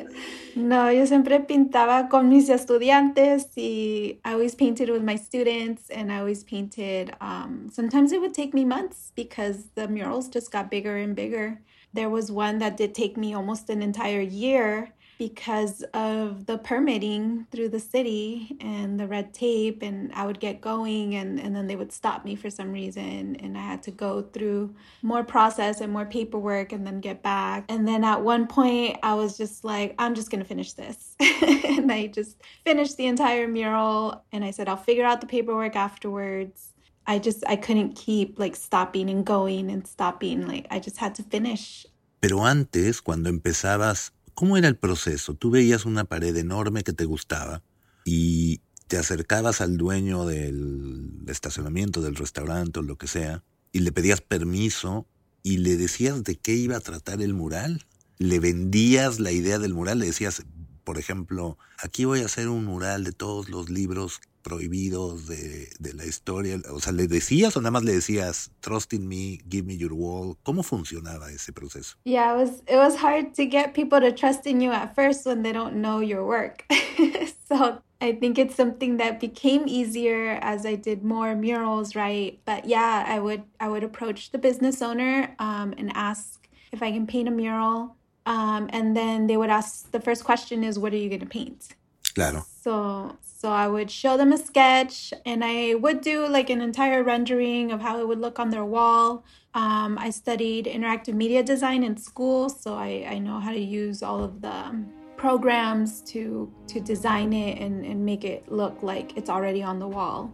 no, 0.54 0.92
yo 0.92 1.06
siempre 1.06 1.40
pintaba 1.40 2.08
con 2.08 2.28
mis 2.28 2.48
estudiantes 2.48 3.48
y 3.56 4.20
I 4.24 4.34
always 4.34 4.54
painted 4.54 4.90
with 4.90 5.02
my 5.02 5.16
students 5.16 5.90
and 5.90 6.12
I 6.12 6.20
always 6.20 6.44
painted. 6.44 7.10
Um, 7.20 7.68
sometimes 7.68 8.12
it 8.12 8.20
would 8.20 8.32
take 8.32 8.54
me 8.54 8.64
months 8.64 9.10
because 9.16 9.70
the 9.74 9.88
murals 9.88 10.28
just 10.28 10.52
got 10.52 10.70
bigger 10.70 10.96
and 10.96 11.16
bigger. 11.16 11.60
There 11.92 12.08
was 12.08 12.30
one 12.30 12.58
that 12.60 12.76
did 12.76 12.94
take 12.94 13.16
me 13.16 13.34
almost 13.34 13.68
an 13.68 13.82
entire 13.82 14.22
year 14.22 14.94
because 15.28 15.84
of 15.94 16.46
the 16.46 16.58
permitting 16.58 17.46
through 17.52 17.68
the 17.68 17.78
city 17.78 18.56
and 18.60 18.98
the 18.98 19.06
red 19.06 19.32
tape 19.32 19.80
and 19.80 20.10
I 20.14 20.26
would 20.26 20.40
get 20.40 20.60
going 20.60 21.14
and, 21.14 21.38
and 21.38 21.54
then 21.54 21.68
they 21.68 21.76
would 21.76 21.92
stop 21.92 22.24
me 22.24 22.34
for 22.34 22.50
some 22.50 22.72
reason 22.72 23.36
and 23.36 23.56
I 23.56 23.60
had 23.60 23.84
to 23.84 23.92
go 23.92 24.22
through 24.22 24.74
more 25.00 25.22
process 25.22 25.80
and 25.80 25.92
more 25.92 26.06
paperwork 26.06 26.72
and 26.72 26.84
then 26.84 26.98
get 26.98 27.22
back. 27.22 27.66
And 27.68 27.86
then 27.86 28.02
at 28.02 28.20
one 28.20 28.48
point 28.48 28.98
I 29.04 29.14
was 29.14 29.36
just 29.36 29.62
like, 29.62 29.94
I'm 29.96 30.16
just 30.16 30.28
gonna 30.28 30.44
finish 30.44 30.72
this. 30.72 31.14
and 31.20 31.92
I 31.92 32.08
just 32.08 32.42
finished 32.64 32.96
the 32.96 33.06
entire 33.06 33.46
mural 33.46 34.24
and 34.32 34.44
I 34.44 34.50
said 34.50 34.68
I'll 34.68 34.76
figure 34.76 35.04
out 35.04 35.20
the 35.20 35.28
paperwork 35.28 35.76
afterwards. 35.76 36.72
I 37.06 37.20
just 37.20 37.44
I 37.46 37.54
couldn't 37.54 37.94
keep 37.94 38.40
like 38.40 38.56
stopping 38.56 39.08
and 39.08 39.24
going 39.24 39.70
and 39.70 39.86
stopping. 39.86 40.48
Like 40.48 40.66
I 40.68 40.80
just 40.80 40.96
had 40.96 41.14
to 41.14 41.22
finish. 41.22 41.86
Pero 42.18 42.44
antes, 42.44 43.00
cuando 43.00 43.30
empezabas 43.30 44.12
¿Cómo 44.34 44.56
era 44.56 44.68
el 44.68 44.76
proceso? 44.76 45.34
Tú 45.34 45.50
veías 45.50 45.84
una 45.84 46.04
pared 46.04 46.36
enorme 46.36 46.82
que 46.82 46.92
te 46.92 47.04
gustaba 47.04 47.62
y 48.04 48.60
te 48.88 48.96
acercabas 48.96 49.60
al 49.60 49.76
dueño 49.76 50.26
del 50.26 51.10
estacionamiento, 51.26 52.00
del 52.00 52.16
restaurante 52.16 52.80
o 52.80 52.82
lo 52.82 52.96
que 52.96 53.06
sea, 53.06 53.42
y 53.72 53.80
le 53.80 53.92
pedías 53.92 54.20
permiso 54.20 55.06
y 55.42 55.58
le 55.58 55.76
decías 55.76 56.24
de 56.24 56.36
qué 56.36 56.54
iba 56.54 56.76
a 56.76 56.80
tratar 56.80 57.22
el 57.22 57.34
mural. 57.34 57.86
Le 58.18 58.38
vendías 58.40 59.18
la 59.20 59.32
idea 59.32 59.58
del 59.58 59.74
mural, 59.74 59.98
le 59.98 60.06
decías, 60.06 60.44
por 60.84 60.98
ejemplo, 60.98 61.58
aquí 61.78 62.04
voy 62.04 62.20
a 62.20 62.26
hacer 62.26 62.48
un 62.48 62.64
mural 62.64 63.04
de 63.04 63.12
todos 63.12 63.48
los 63.48 63.70
libros 63.70 64.20
prohibidos 64.42 65.26
de, 65.26 65.70
de, 65.78 65.94
la 65.94 66.04
historia? 66.04 66.60
O 66.70 66.80
sea, 66.80 66.92
¿le 66.92 67.06
decías 67.06 67.56
o 67.56 67.60
nada 67.60 67.70
más 67.70 67.84
le 67.84 67.92
decías, 67.92 68.50
trust 68.60 68.92
in 68.92 69.08
me, 69.08 69.40
give 69.48 69.64
me 69.64 69.76
your 69.76 69.92
wall? 69.92 70.36
¿Cómo 70.42 70.62
funcionaba 70.62 71.30
ese 71.30 71.52
proceso? 71.52 71.96
Yeah, 72.04 72.34
it 72.34 72.36
was, 72.36 72.62
it 72.66 72.76
was 72.76 72.96
hard 72.96 73.34
to 73.34 73.46
get 73.46 73.74
people 73.74 74.00
to 74.00 74.12
trust 74.12 74.46
in 74.46 74.60
you 74.60 74.72
at 74.72 74.94
first 74.94 75.26
when 75.26 75.42
they 75.42 75.52
don't 75.52 75.76
know 75.76 76.00
your 76.00 76.24
work. 76.24 76.64
so 77.48 77.82
I 78.02 78.12
think 78.12 78.36
it's 78.36 78.56
something 78.56 78.96
that 78.96 79.20
became 79.20 79.62
easier 79.68 80.38
as 80.42 80.66
I 80.66 80.74
did 80.74 81.04
more 81.04 81.36
murals, 81.36 81.94
right? 81.94 82.40
But 82.44 82.64
yeah, 82.64 83.04
I 83.06 83.20
would 83.20 83.44
I 83.60 83.68
would 83.68 83.84
approach 83.84 84.32
the 84.32 84.38
business 84.38 84.82
owner 84.82 85.34
um, 85.38 85.72
and 85.78 85.92
ask 85.94 86.48
if 86.72 86.82
I 86.82 86.90
can 86.90 87.06
paint 87.06 87.28
a 87.28 87.30
mural. 87.30 87.96
Um, 88.26 88.68
and 88.72 88.96
then 88.96 89.28
they 89.28 89.36
would 89.36 89.50
ask 89.50 89.90
the 89.92 90.00
first 90.00 90.24
question 90.24 90.64
is, 90.64 90.78
what 90.78 90.92
are 90.92 90.96
you 90.96 91.08
going 91.08 91.20
to 91.20 91.26
paint? 91.26 91.74
Claro. 92.14 92.44
So 92.62 93.16
so 93.42 93.50
I 93.50 93.66
would 93.66 93.90
show 93.90 94.16
them 94.16 94.32
a 94.32 94.38
sketch 94.38 95.12
and 95.26 95.42
I 95.44 95.74
would 95.74 96.00
do 96.00 96.28
like 96.28 96.48
an 96.48 96.60
entire 96.60 97.02
rendering 97.02 97.72
of 97.72 97.80
how 97.80 97.98
it 97.98 98.06
would 98.06 98.20
look 98.20 98.38
on 98.38 98.50
their 98.50 98.64
wall. 98.64 99.24
Um, 99.52 99.98
I 99.98 100.10
studied 100.10 100.66
interactive 100.66 101.14
media 101.14 101.42
design 101.42 101.82
in 101.82 101.96
school, 101.96 102.48
so 102.48 102.74
I, 102.74 103.04
I 103.14 103.18
know 103.18 103.40
how 103.40 103.50
to 103.50 103.58
use 103.58 104.00
all 104.00 104.22
of 104.22 104.42
the 104.42 104.84
programs 105.16 106.02
to 106.12 106.52
to 106.68 106.78
design 106.78 107.32
it 107.32 107.58
and, 107.58 107.84
and 107.84 108.06
make 108.06 108.22
it 108.22 108.48
look 108.48 108.80
like 108.84 109.16
it's 109.16 109.28
already 109.28 109.60
on 109.60 109.80
the 109.80 109.88
wall. 109.88 110.32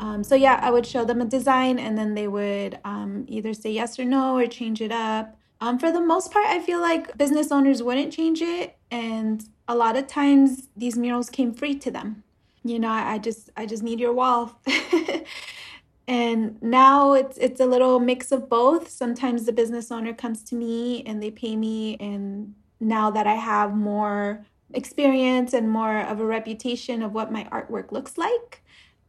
Um, 0.00 0.24
so 0.24 0.34
yeah, 0.34 0.58
I 0.62 0.70
would 0.70 0.86
show 0.86 1.04
them 1.04 1.20
a 1.20 1.26
design 1.26 1.78
and 1.78 1.96
then 1.98 2.14
they 2.14 2.26
would 2.26 2.78
um, 2.86 3.26
either 3.28 3.52
say 3.52 3.70
yes 3.70 3.98
or 3.98 4.06
no 4.06 4.34
or 4.34 4.46
change 4.46 4.80
it 4.80 4.92
up. 4.92 5.36
Um, 5.60 5.78
for 5.78 5.92
the 5.92 6.00
most 6.00 6.32
part, 6.32 6.46
I 6.46 6.60
feel 6.60 6.80
like 6.80 7.18
business 7.18 7.52
owners 7.52 7.82
wouldn't 7.82 8.14
change 8.14 8.40
it, 8.40 8.78
and 8.90 9.44
a 9.68 9.74
lot 9.74 9.94
of 9.96 10.06
times 10.06 10.68
these 10.74 10.96
murals 10.96 11.28
came 11.28 11.52
free 11.52 11.74
to 11.80 11.90
them 11.90 12.22
you 12.68 12.78
know 12.78 12.90
i 12.90 13.18
just 13.18 13.50
i 13.56 13.66
just 13.66 13.82
need 13.82 14.00
your 14.00 14.12
wall 14.12 14.60
and 16.08 16.60
now 16.62 17.12
it's 17.14 17.36
it's 17.38 17.60
a 17.60 17.66
little 17.66 17.98
mix 17.98 18.30
of 18.30 18.48
both. 18.48 18.88
Sometimes 18.88 19.44
the 19.44 19.52
business 19.52 19.90
owner 19.90 20.12
comes 20.12 20.42
to 20.44 20.54
me 20.54 21.02
and 21.04 21.22
they 21.22 21.30
pay 21.30 21.56
me 21.56 21.96
and 21.98 22.54
now 22.78 23.10
that 23.10 23.26
i 23.26 23.34
have 23.34 23.74
more 23.74 24.44
experience 24.74 25.52
and 25.52 25.70
more 25.70 26.00
of 26.00 26.20
a 26.20 26.26
reputation 26.26 27.02
of 27.02 27.12
what 27.12 27.32
my 27.32 27.44
artwork 27.44 27.92
looks 27.92 28.18
like 28.18 28.62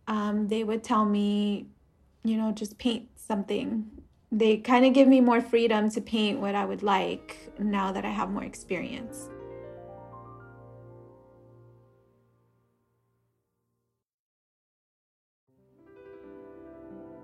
um, 0.08 0.48
they 0.48 0.64
would 0.64 0.84
tell 0.84 1.06
me 1.06 1.68
you 2.24 2.38
know 2.38 2.52
just 2.52 2.78
paint 2.78 3.08
something. 3.16 3.90
They 4.32 4.58
kind 4.58 4.86
of 4.86 4.94
give 4.94 5.08
me 5.08 5.22
more 5.22 5.40
freedom 5.40 5.90
to 5.92 6.02
paint 6.02 6.40
what 6.40 6.54
i 6.54 6.66
would 6.66 6.84
like 6.84 7.50
now 7.60 7.94
that 7.94 8.04
i 8.04 8.10
have 8.10 8.30
more 8.30 8.44
experience 8.44 9.30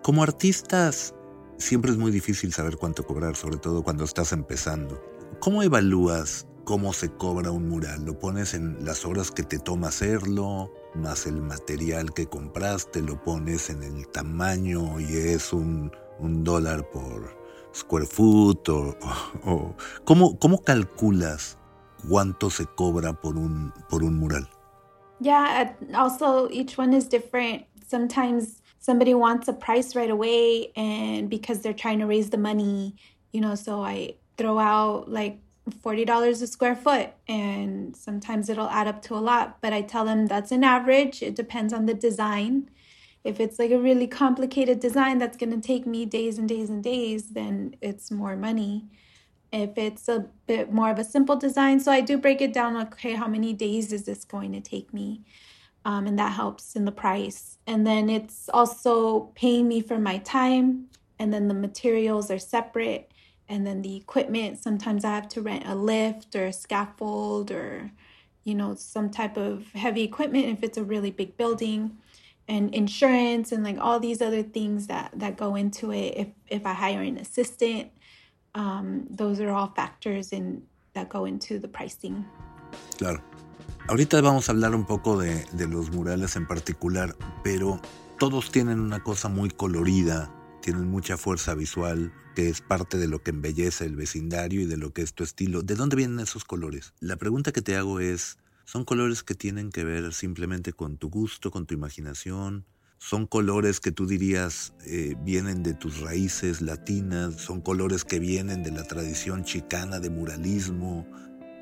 Como 0.03 0.21
artistas, 0.21 1.15
siempre 1.57 1.89
es 1.91 1.97
muy 1.97 2.11
difícil 2.11 2.51
saber 2.51 2.75
cuánto 2.75 3.05
cobrar, 3.05 3.37
sobre 3.37 3.55
todo 3.55 3.83
cuando 3.83 4.03
estás 4.03 4.33
empezando. 4.33 5.01
¿Cómo 5.39 5.63
evalúas 5.63 6.45
cómo 6.65 6.91
se 6.91 7.09
cobra 7.09 7.51
un 7.51 7.69
mural? 7.69 8.03
¿Lo 8.03 8.19
pones 8.19 8.53
en 8.53 8.83
las 8.83 9.05
horas 9.05 9.31
que 9.31 9.43
te 9.43 9.59
toma 9.59 9.87
hacerlo, 9.87 10.73
más 10.93 11.25
el 11.25 11.41
material 11.41 12.13
que 12.13 12.27
compraste? 12.27 13.01
¿Lo 13.01 13.23
pones 13.23 13.69
en 13.69 13.81
el 13.81 14.05
tamaño 14.09 14.99
y 14.99 15.15
es 15.15 15.53
un, 15.53 15.89
dólar 16.19 16.89
por 16.89 17.37
square 17.73 18.05
foot? 18.05 18.67
O, 18.67 18.97
¿cómo, 20.03 20.37
¿Cómo 20.37 20.63
calculas 20.63 21.57
cuánto 22.09 22.49
se 22.49 22.65
cobra 22.65 23.13
por 23.13 23.37
un, 23.37 23.71
por 23.89 24.03
un 24.03 24.19
mural? 24.19 24.49
Yeah, 25.21 25.77
also 25.93 26.49
each 26.51 26.77
one 26.77 26.93
is 26.93 27.07
different. 27.07 27.63
Sometimes 27.87 28.62
somebody 28.83 29.13
wants 29.13 29.47
a 29.47 29.53
price 29.53 29.95
right 29.95 30.09
away 30.09 30.73
and 30.75 31.29
because 31.29 31.61
they're 31.61 31.71
trying 31.71 31.99
to 31.99 32.05
raise 32.05 32.31
the 32.31 32.37
money, 32.37 32.93
you 33.31 33.39
know, 33.39 33.55
so 33.55 33.81
I 33.81 34.15
throw 34.37 34.59
out 34.59 35.09
like 35.09 35.39
$40 35.69 36.41
a 36.41 36.47
square 36.47 36.75
foot 36.75 37.11
and 37.25 37.95
sometimes 37.95 38.49
it'll 38.49 38.67
add 38.67 38.87
up 38.87 39.01
to 39.03 39.15
a 39.15 39.23
lot, 39.23 39.61
but 39.61 39.71
I 39.71 39.83
tell 39.83 40.03
them 40.03 40.27
that's 40.27 40.51
an 40.51 40.65
average. 40.65 41.23
It 41.23 41.33
depends 41.33 41.71
on 41.71 41.85
the 41.85 41.93
design. 41.93 42.69
If 43.23 43.39
it's 43.39 43.57
like 43.57 43.71
a 43.71 43.79
really 43.79 44.05
complicated 44.05 44.81
design 44.81 45.17
that's 45.17 45.37
going 45.37 45.51
to 45.51 45.65
take 45.65 45.87
me 45.87 46.05
days 46.05 46.37
and 46.37 46.49
days 46.49 46.69
and 46.69 46.83
days, 46.83 47.29
then 47.29 47.77
it's 47.79 48.11
more 48.11 48.35
money. 48.35 48.89
If 49.53 49.77
it's 49.77 50.09
a 50.09 50.25
bit 50.45 50.73
more 50.73 50.91
of 50.91 50.99
a 50.99 51.05
simple 51.05 51.37
design, 51.37 51.79
so 51.79 51.89
I 51.89 52.01
do 52.01 52.17
break 52.17 52.41
it 52.41 52.51
down 52.51 52.75
okay, 52.75 53.13
how 53.13 53.27
many 53.29 53.53
days 53.53 53.93
is 53.93 54.03
this 54.03 54.25
going 54.25 54.51
to 54.51 54.59
take 54.59 54.93
me? 54.93 55.21
Um, 55.85 56.07
and 56.07 56.17
that 56.19 56.33
helps 56.33 56.75
in 56.75 56.85
the 56.85 56.91
price. 56.91 57.57
And 57.67 57.85
then 57.85 58.09
it's 58.09 58.49
also 58.49 59.31
paying 59.35 59.67
me 59.67 59.81
for 59.81 59.99
my 59.99 60.17
time, 60.19 60.87
and 61.19 61.33
then 61.33 61.47
the 61.47 61.53
materials 61.53 62.29
are 62.31 62.39
separate, 62.39 63.11
and 63.47 63.65
then 63.67 63.81
the 63.81 63.95
equipment. 63.95 64.61
Sometimes 64.61 65.05
I 65.05 65.11
have 65.15 65.29
to 65.29 65.41
rent 65.41 65.65
a 65.65 65.75
lift 65.75 66.35
or 66.35 66.45
a 66.45 66.53
scaffold 66.53 67.51
or, 67.51 67.91
you 68.43 68.55
know, 68.55 68.75
some 68.75 69.09
type 69.09 69.37
of 69.37 69.71
heavy 69.73 70.03
equipment 70.03 70.45
if 70.45 70.63
it's 70.63 70.77
a 70.77 70.83
really 70.83 71.11
big 71.11 71.37
building, 71.37 71.97
and 72.47 72.73
insurance 72.75 73.53
and 73.53 73.63
like 73.63 73.77
all 73.79 73.99
these 73.99 74.21
other 74.21 74.43
things 74.43 74.87
that 74.87 75.11
that 75.15 75.37
go 75.37 75.55
into 75.55 75.91
it. 75.91 76.13
If 76.17 76.27
if 76.49 76.65
I 76.65 76.73
hire 76.73 77.01
an 77.01 77.17
assistant, 77.17 77.91
um, 78.55 79.07
those 79.09 79.39
are 79.39 79.49
all 79.49 79.67
factors 79.67 80.33
in 80.33 80.63
that 80.93 81.09
go 81.09 81.25
into 81.25 81.57
the 81.57 81.67
pricing. 81.67 82.25
Claro. 82.97 83.21
Ahorita 83.93 84.19
vamos 84.21 84.49
a 84.49 84.53
hablar 84.53 84.73
un 84.73 84.87
poco 84.87 85.19
de, 85.19 85.45
los 85.69 85.91
murales 85.91 86.35
en 86.35 86.47
particular, 86.47 87.15
pero 87.43 87.79
todos 88.17 88.51
tienen 88.51 88.79
una 88.79 89.03
cosa 89.03 89.29
muy 89.29 89.51
colorida, 89.51 90.33
tienen 90.63 90.89
mucha 90.89 91.15
fuerza 91.15 91.53
visual, 91.53 92.11
que 92.35 92.49
es 92.49 92.59
parte 92.59 92.97
de 92.97 93.07
lo 93.07 93.21
que 93.21 93.29
embellece 93.29 93.85
el 93.85 93.95
vecindario 93.95 94.61
y 94.61 94.65
de 94.65 94.77
lo 94.77 94.93
que 94.93 95.03
es 95.03 95.13
tu 95.13 95.23
estilo. 95.23 95.61
¿De 95.61 95.75
dónde 95.75 95.95
vienen 95.95 96.19
esos 96.21 96.43
colores? 96.43 96.95
La 97.01 97.17
pregunta 97.17 97.51
que 97.51 97.61
te 97.61 97.75
hago 97.75 97.99
es, 97.99 98.39
¿son 98.65 98.83
colores 98.83 99.21
que 99.21 99.35
tienen 99.35 99.69
que 99.69 99.83
ver 99.83 100.11
simplemente 100.11 100.73
con 100.73 100.97
tu 100.97 101.11
gusto, 101.11 101.51
con 101.51 101.67
tu 101.67 101.75
imaginación? 101.75 102.65
¿Son 102.97 103.27
colores 103.27 103.79
que 103.79 103.91
tú 103.91 104.07
dirías 104.07 104.73
eh, 104.87 105.13
vienen 105.23 105.61
de 105.61 105.75
tus 105.75 105.99
raíces 105.99 106.61
latinas? 106.61 107.35
¿Son 107.35 107.61
colores 107.61 108.05
que 108.05 108.17
vienen 108.17 108.63
de 108.63 108.71
la 108.71 108.85
tradición 108.85 109.43
chicana 109.43 109.99
de 109.99 110.09
muralismo? 110.09 111.05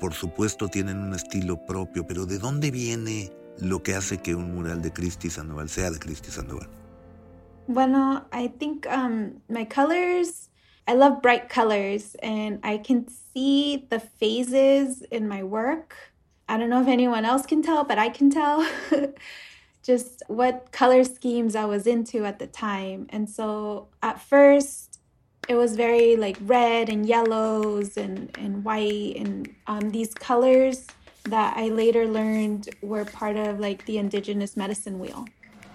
Por 0.02 0.14
supuesto 0.14 0.66
tienen 0.66 0.98
un 0.98 1.14
estilo 1.14 1.64
propio, 1.64 2.04
pero 2.04 2.26
¿de 2.26 2.40
dónde 2.40 2.72
viene 2.72 3.30
lo 3.58 3.84
que 3.84 3.94
hace 3.94 4.18
que 4.18 4.34
un 4.34 4.52
mural 4.52 4.82
de 4.82 4.92
Kristy 4.92 5.30
Sandoval 5.30 5.68
sea 5.68 5.92
de 5.92 6.00
Kristy 6.00 6.28
Sandoval? 6.28 6.68
Bueno, 7.68 8.24
I 8.32 8.48
think 8.48 8.84
um, 8.86 9.40
my 9.48 9.64
colors, 9.64 10.50
I 10.88 10.94
love 10.94 11.22
bright 11.22 11.48
colors 11.48 12.16
and 12.20 12.58
I 12.64 12.78
can 12.78 13.06
see 13.32 13.86
the 13.90 14.00
phases 14.00 15.02
in 15.12 15.28
my 15.28 15.44
work. 15.44 15.94
I 16.48 16.58
don't 16.58 16.68
know 16.68 16.82
if 16.82 16.88
anyone 16.88 17.24
else 17.24 17.46
can 17.46 17.62
tell, 17.62 17.84
but 17.84 17.96
I 17.96 18.08
can 18.08 18.28
tell 18.28 18.66
just 19.84 20.24
what 20.26 20.72
color 20.72 21.04
schemes 21.04 21.54
I 21.54 21.66
was 21.66 21.86
into 21.86 22.24
at 22.24 22.40
the 22.40 22.48
time. 22.48 23.06
And 23.10 23.30
so 23.30 23.86
at 24.02 24.20
first, 24.20 24.91
it 25.48 25.56
was 25.56 25.74
very 25.74 26.16
like 26.16 26.36
red 26.42 26.88
and 26.88 27.06
yellows 27.06 27.96
and, 27.96 28.30
and 28.38 28.64
white 28.64 29.16
and 29.16 29.52
um, 29.66 29.90
these 29.90 30.14
colors 30.14 30.86
that 31.24 31.56
I 31.56 31.68
later 31.68 32.06
learned 32.06 32.68
were 32.82 33.04
part 33.04 33.36
of 33.36 33.60
like 33.60 33.84
the 33.86 33.98
indigenous 33.98 34.56
medicine 34.56 34.98
wheel. 34.98 35.26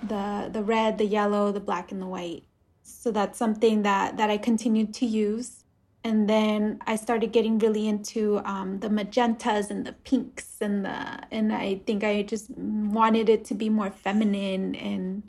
The 0.04 0.50
the 0.52 0.64
red, 0.64 0.98
the 0.98 1.06
yellow, 1.06 1.52
the 1.52 1.60
black 1.60 1.92
and 1.92 2.02
the 2.02 2.06
white. 2.06 2.44
So 2.84 3.12
that's 3.12 3.38
something 3.38 3.84
that 3.84 4.18
that 4.18 4.30
I 4.30 4.38
continued 4.38 4.94
to 4.96 5.06
use. 5.06 5.64
And 6.04 6.30
then 6.30 6.80
I 6.86 6.96
started 6.96 7.34
getting 7.34 7.60
really 7.60 7.88
into 7.88 8.40
um, 8.46 8.80
the 8.80 8.88
magentas 8.88 9.72
and 9.72 9.86
the 9.86 9.94
pinks 9.94 10.58
and 10.62 10.86
the 10.86 11.20
and 11.32 11.54
I 11.54 11.82
think 11.86 12.04
I 12.04 12.22
just 12.24 12.50
wanted 12.52 13.30
it 13.30 13.46
to 13.46 13.56
be 13.56 13.70
more 13.70 13.90
feminine 13.90 14.76
and 14.76 15.24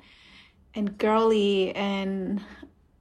and 0.75 0.99
girly 0.99 1.75
and 1.75 2.41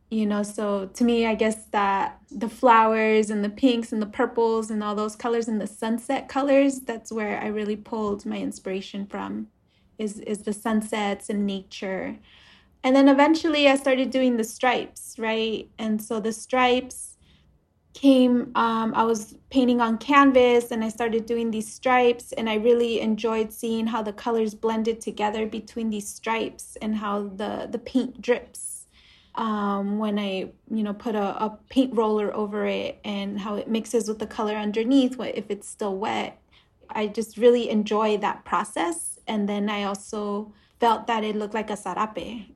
you 0.10 0.26
know 0.26 0.42
so 0.42 0.86
to 0.94 1.04
me 1.04 1.26
i 1.26 1.36
guess 1.36 1.66
that 1.72 2.20
the 2.32 2.48
flowers 2.48 3.30
and 3.30 3.44
the 3.44 3.50
pinks 3.50 3.92
and 3.92 4.02
the 4.02 4.06
purples 4.06 4.72
and 4.72 4.84
all 4.84 4.96
those 4.96 5.16
colors 5.16 5.48
and 5.48 5.60
the 5.60 5.68
sunset 5.68 6.30
colors 6.30 6.80
that's 6.82 7.12
where 7.12 7.42
i 7.42 7.48
really 7.48 7.76
pulled 7.76 8.26
my 8.26 8.38
inspiration 8.38 9.06
from 9.06 9.48
is 9.98 10.20
is 10.22 10.40
the 10.40 10.54
sunsets 10.54 11.30
and 11.30 11.46
nature. 11.46 12.18
And 12.84 12.96
then 12.96 13.10
eventually 13.10 13.68
i 13.68 13.76
started 13.76 14.12
doing 14.12 14.38
the 14.38 14.44
stripes 14.44 15.16
right? 15.18 15.70
And 15.80 16.02
so 16.02 16.20
the 16.20 16.32
stripes 16.32 17.18
came 17.94 18.52
um, 18.54 18.94
i 18.96 19.04
was 19.04 19.36
painting 19.50 19.82
on 19.82 19.98
canvas 19.98 20.70
and 20.70 20.84
i 20.84 20.90
started 20.90 21.26
doing 21.26 21.50
these 21.50 21.74
stripes 21.74 22.32
and 22.34 22.48
i 22.48 22.54
really 22.54 23.02
enjoyed 23.02 23.52
seeing 23.52 23.88
how 23.88 24.04
the 24.04 24.14
colors 24.14 24.54
blended 24.54 25.02
together 25.02 25.48
between 25.48 25.90
these 25.90 26.08
stripes 26.08 26.78
and 26.80 26.96
how 26.96 27.24
the 27.24 27.68
the 27.72 27.80
paint 27.80 28.22
drips 28.22 28.77
um, 29.38 30.00
when 30.00 30.18
I, 30.18 30.50
you 30.70 30.84
know, 30.84 30.94
put 30.94 31.16
a, 31.16 31.44
a 31.44 31.58
paint 31.70 31.96
roller 31.96 32.36
over 32.36 32.66
it 32.66 33.00
and 33.06 33.40
how 33.40 33.56
it 33.56 33.70
mixes 33.70 34.08
with 34.08 34.20
the 34.20 34.26
color 34.28 34.56
underneath 34.56 35.20
if 35.20 35.46
it's 35.50 35.70
still 35.70 35.96
wet. 35.96 36.42
I 36.90 37.08
just 37.08 37.38
really 37.38 37.70
enjoy 37.70 38.18
that 38.18 38.46
process. 38.46 39.20
And 39.28 39.48
then 39.48 39.70
I 39.70 39.84
also 39.84 40.54
felt 40.80 41.08
that 41.08 41.24
it 41.24 41.36
looked 41.36 41.54
like 41.54 41.70
a 41.70 41.78
sarape. 41.78 42.48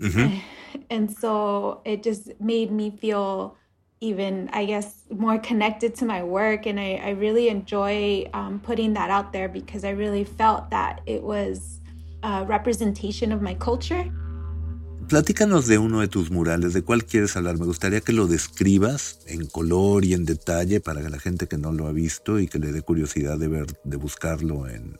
Mm-hmm. 0.00 0.38
And 0.90 1.08
so 1.08 1.82
it 1.84 2.02
just 2.02 2.32
made 2.40 2.72
me 2.72 2.90
feel 2.90 3.56
even, 4.00 4.50
I 4.52 4.64
guess, 4.64 5.04
more 5.08 5.38
connected 5.38 5.94
to 5.96 6.04
my 6.04 6.22
work. 6.22 6.66
And 6.66 6.80
I, 6.80 6.94
I 6.96 7.10
really 7.10 7.48
enjoy 7.48 8.28
um, 8.34 8.58
putting 8.58 8.92
that 8.94 9.08
out 9.08 9.32
there 9.32 9.48
because 9.48 9.84
I 9.84 9.90
really 9.90 10.24
felt 10.24 10.70
that 10.70 11.00
it 11.06 11.22
was 11.22 11.80
a 12.24 12.44
representation 12.44 13.30
of 13.30 13.40
my 13.40 13.54
culture. 13.54 14.10
Platícanos 15.08 15.66
de 15.66 15.78
uno 15.78 16.00
de 16.00 16.08
tus 16.08 16.30
murales, 16.30 16.72
¿de 16.72 16.82
cuál 16.82 17.04
quieres 17.04 17.36
hablar? 17.36 17.58
Me 17.58 17.66
gustaría 17.66 18.00
que 18.00 18.12
lo 18.12 18.26
describas 18.26 19.20
en 19.26 19.46
color 19.46 20.04
y 20.04 20.14
en 20.14 20.24
detalle 20.24 20.80
para 20.80 21.02
que 21.02 21.10
la 21.10 21.18
gente 21.18 21.46
que 21.46 21.58
no 21.58 21.72
lo 21.72 21.86
ha 21.86 21.92
visto 21.92 22.40
y 22.40 22.48
que 22.48 22.58
le 22.58 22.72
dé 22.72 22.82
curiosidad 22.82 23.38
de 23.38 23.48
ver, 23.48 23.66
de 23.84 23.96
buscarlo 23.96 24.66
en, 24.66 24.98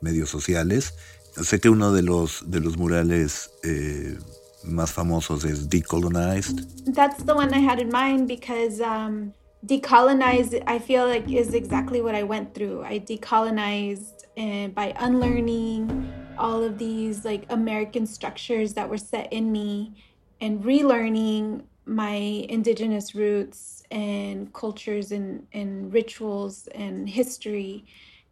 medios 0.00 0.30
sociales. 0.30 0.94
Sé 1.42 1.58
que 1.60 1.68
uno 1.68 1.92
de 1.92 2.02
los, 2.02 2.50
de 2.50 2.60
los 2.60 2.76
murales 2.76 3.50
eh, 3.62 4.16
más 4.64 4.92
famosos 4.92 5.44
es 5.44 5.68
Decolonized. 5.68 6.94
That's 6.94 7.24
the 7.24 7.34
one 7.34 7.52
I 7.52 7.66
had 7.66 7.80
in 7.80 7.90
mind 7.90 8.28
because 8.28 8.80
um, 8.80 9.32
decolonized, 9.66 10.62
I 10.66 10.78
feel 10.78 11.06
like 11.06 11.28
is 11.28 11.52
exactly 11.52 12.00
what 12.00 12.14
I 12.14 12.22
went 12.22 12.54
through. 12.54 12.84
I 12.84 13.00
decolonized 13.00 14.24
and 14.36 14.74
by 14.74 14.94
unlearning 14.98 16.12
all 16.38 16.62
of 16.62 16.78
these 16.78 17.24
like 17.24 17.44
American 17.48 18.06
structures 18.06 18.74
that 18.74 18.88
were 18.88 18.98
set 18.98 19.32
in 19.32 19.52
me 19.52 19.92
and 20.40 20.62
relearning 20.62 21.62
my 21.84 22.14
indigenous 22.14 23.14
roots 23.14 23.82
and 23.90 24.52
cultures 24.52 25.12
and, 25.12 25.46
and 25.52 25.92
rituals 25.92 26.68
and 26.74 27.08
history. 27.08 27.84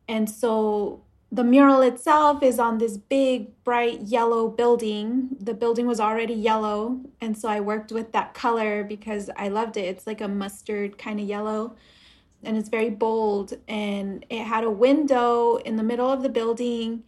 And 0.09 0.29
so 0.29 1.03
the 1.31 1.45
mural 1.45 1.81
itself 1.81 2.43
is 2.43 2.59
on 2.59 2.79
this 2.79 2.97
big, 2.97 3.63
bright 3.65 4.03
yellow 4.03 4.49
building. 4.49 5.29
The 5.41 5.55
building 5.55 5.87
was 5.87 6.01
already 6.01 6.35
yellow. 6.35 7.01
And 7.21 7.37
so 7.37 7.49
I 7.49 7.61
worked 7.61 7.93
with 7.93 8.13
that 8.13 8.35
color 8.35 8.85
because 8.85 9.31
I 9.37 9.49
loved 9.49 9.77
it. 9.77 9.85
It's 9.85 10.07
like 10.07 10.21
a 10.21 10.29
mustard 10.29 10.99
kind 10.99 11.21
of 11.21 11.27
yellow 11.27 11.77
and 12.47 12.57
it's 12.57 12.69
very 12.69 12.91
bold. 12.91 13.55
And 13.69 14.25
it 14.31 14.45
had 14.45 14.65
a 14.65 14.71
window 14.71 15.57
in 15.57 15.77
the 15.77 15.83
middle 15.83 16.11
of 16.11 16.23
the 16.23 16.29
building 16.29 17.05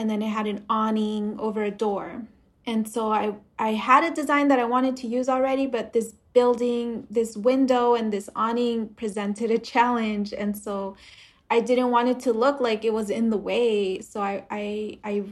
and 0.00 0.08
then 0.08 0.22
it 0.22 0.28
had 0.28 0.46
an 0.46 0.64
awning 0.70 1.36
over 1.38 1.62
a 1.62 1.70
door. 1.70 2.22
And 2.66 2.88
so 2.88 3.12
I 3.12 3.34
I 3.58 3.74
had 3.74 4.02
a 4.02 4.14
design 4.14 4.48
that 4.48 4.58
I 4.58 4.64
wanted 4.64 4.96
to 4.98 5.06
use 5.06 5.28
already, 5.28 5.66
but 5.66 5.92
this 5.92 6.14
building, 6.32 7.06
this 7.10 7.36
window 7.36 7.94
and 7.94 8.10
this 8.10 8.30
awning 8.34 8.88
presented 8.88 9.50
a 9.50 9.58
challenge. 9.72 10.32
And 10.32 10.56
so 10.56 10.96
I 11.50 11.60
didn't 11.60 11.90
want 11.90 12.08
it 12.08 12.20
to 12.20 12.32
look 12.32 12.60
like 12.60 12.84
it 12.84 12.94
was 12.94 13.10
in 13.10 13.28
the 13.28 13.36
way. 13.36 14.00
So 14.00 14.22
I 14.22 14.44
I, 14.50 14.98
I 15.04 15.24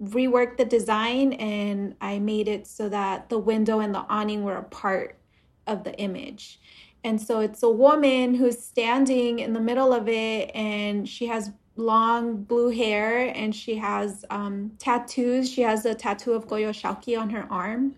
reworked 0.00 0.58
the 0.58 0.64
design 0.64 1.32
and 1.34 1.96
I 2.00 2.20
made 2.20 2.46
it 2.46 2.66
so 2.68 2.88
that 2.90 3.30
the 3.30 3.38
window 3.38 3.80
and 3.80 3.92
the 3.92 4.06
awning 4.08 4.44
were 4.44 4.56
a 4.56 4.62
part 4.62 5.18
of 5.66 5.82
the 5.82 5.94
image. 5.98 6.60
And 7.02 7.20
so 7.20 7.40
it's 7.40 7.62
a 7.62 7.70
woman 7.70 8.34
who's 8.34 8.62
standing 8.62 9.40
in 9.40 9.54
the 9.54 9.60
middle 9.60 9.92
of 9.92 10.08
it 10.08 10.50
and 10.54 11.08
she 11.08 11.26
has 11.26 11.50
long 11.76 12.42
blue 12.44 12.70
hair 12.70 13.32
and 13.34 13.54
she 13.54 13.76
has 13.76 14.24
um, 14.30 14.72
tattoos. 14.78 15.50
She 15.50 15.62
has 15.62 15.84
a 15.84 15.94
tattoo 15.94 16.32
of 16.32 16.46
Coyolxauhqui 16.46 17.18
on 17.18 17.30
her 17.30 17.46
arm. 17.50 17.96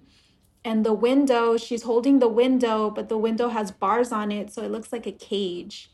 And 0.65 0.85
the 0.85 0.95
window, 0.95 1.57
she's 1.57 1.85
holding 1.85 2.19
the 2.19 2.29
window, 2.29 2.91
but 2.91 3.09
the 3.09 3.19
window 3.19 3.49
has 3.49 3.71
bars 3.71 4.11
on 4.11 4.33
it, 4.33 4.53
so 4.53 4.63
it 4.63 4.71
looks 4.73 4.93
like 4.93 5.07
a 5.07 5.13
cage. 5.13 5.91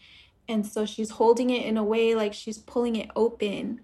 And 0.49 0.67
so 0.67 0.87
she's 0.87 1.11
holding 1.11 1.51
it 1.51 1.67
in 1.67 1.77
a 1.77 1.85
way 1.85 2.15
like 2.15 2.33
she's 2.33 2.57
pulling 2.57 2.97
it 2.97 3.11
open. 3.15 3.81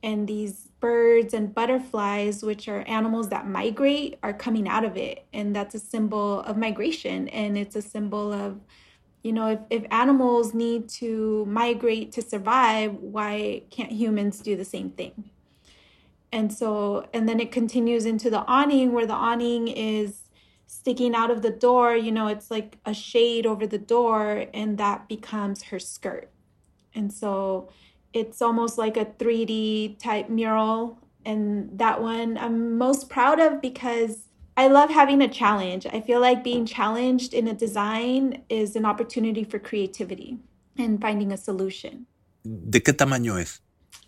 And 0.00 0.28
these 0.28 0.68
birds 0.78 1.34
and 1.34 1.52
butterflies, 1.52 2.44
which 2.44 2.68
are 2.68 2.82
animals 2.82 3.30
that 3.30 3.48
migrate, 3.48 4.18
are 4.22 4.32
coming 4.32 4.68
out 4.68 4.84
of 4.84 4.96
it. 4.96 5.26
And 5.32 5.56
that's 5.56 5.74
a 5.74 5.80
symbol 5.80 6.40
of 6.42 6.56
migration. 6.56 7.26
And 7.28 7.58
it's 7.58 7.74
a 7.74 7.82
symbol 7.82 8.32
of 8.32 8.60
you 9.22 9.32
know 9.32 9.48
if, 9.48 9.60
if 9.70 9.84
animals 9.90 10.54
need 10.54 10.88
to 10.88 11.44
migrate 11.46 12.12
to 12.12 12.22
survive 12.22 12.94
why 12.94 13.62
can't 13.70 13.92
humans 13.92 14.40
do 14.40 14.56
the 14.56 14.64
same 14.64 14.90
thing? 14.90 15.30
And 16.32 16.52
so 16.52 17.06
and 17.12 17.28
then 17.28 17.40
it 17.40 17.52
continues 17.52 18.04
into 18.06 18.30
the 18.30 18.44
awning 18.46 18.92
where 18.92 19.06
the 19.06 19.14
awning 19.14 19.68
is 19.68 20.22
sticking 20.66 21.14
out 21.14 21.30
of 21.30 21.40
the 21.42 21.50
door 21.50 21.96
you 21.96 22.12
know 22.12 22.28
it's 22.28 22.50
like 22.50 22.78
a 22.84 22.92
shade 22.92 23.46
over 23.46 23.66
the 23.66 23.78
door 23.78 24.46
and 24.52 24.78
that 24.78 25.08
becomes 25.08 25.64
her 25.64 25.78
skirt. 25.78 26.30
And 26.94 27.12
so 27.12 27.70
it's 28.12 28.40
almost 28.42 28.78
like 28.78 28.96
a 28.96 29.04
3d 29.04 29.98
type 29.98 30.28
mural 30.28 30.98
And 31.24 31.78
that 31.78 32.00
one 32.00 32.38
I'm 32.38 32.78
most 32.78 33.08
proud 33.10 33.40
of 33.40 33.60
because 33.60 34.27
I 34.58 34.66
love 34.66 34.90
having 34.90 35.22
a 35.22 35.28
challenge. 35.28 35.86
I 35.86 36.00
feel 36.00 36.20
like 36.20 36.42
being 36.42 36.66
challenged 36.66 37.32
in 37.32 37.46
a 37.46 37.54
design 37.54 38.42
is 38.48 38.74
an 38.74 38.84
opportunity 38.84 39.44
for 39.44 39.60
creativity 39.60 40.38
and 40.76 41.00
finding 41.00 41.30
a 41.30 41.36
solution. 41.36 42.06
¿De 42.42 42.80
qué 42.80 42.92
tamaño 42.92 43.40
es? 43.40 43.60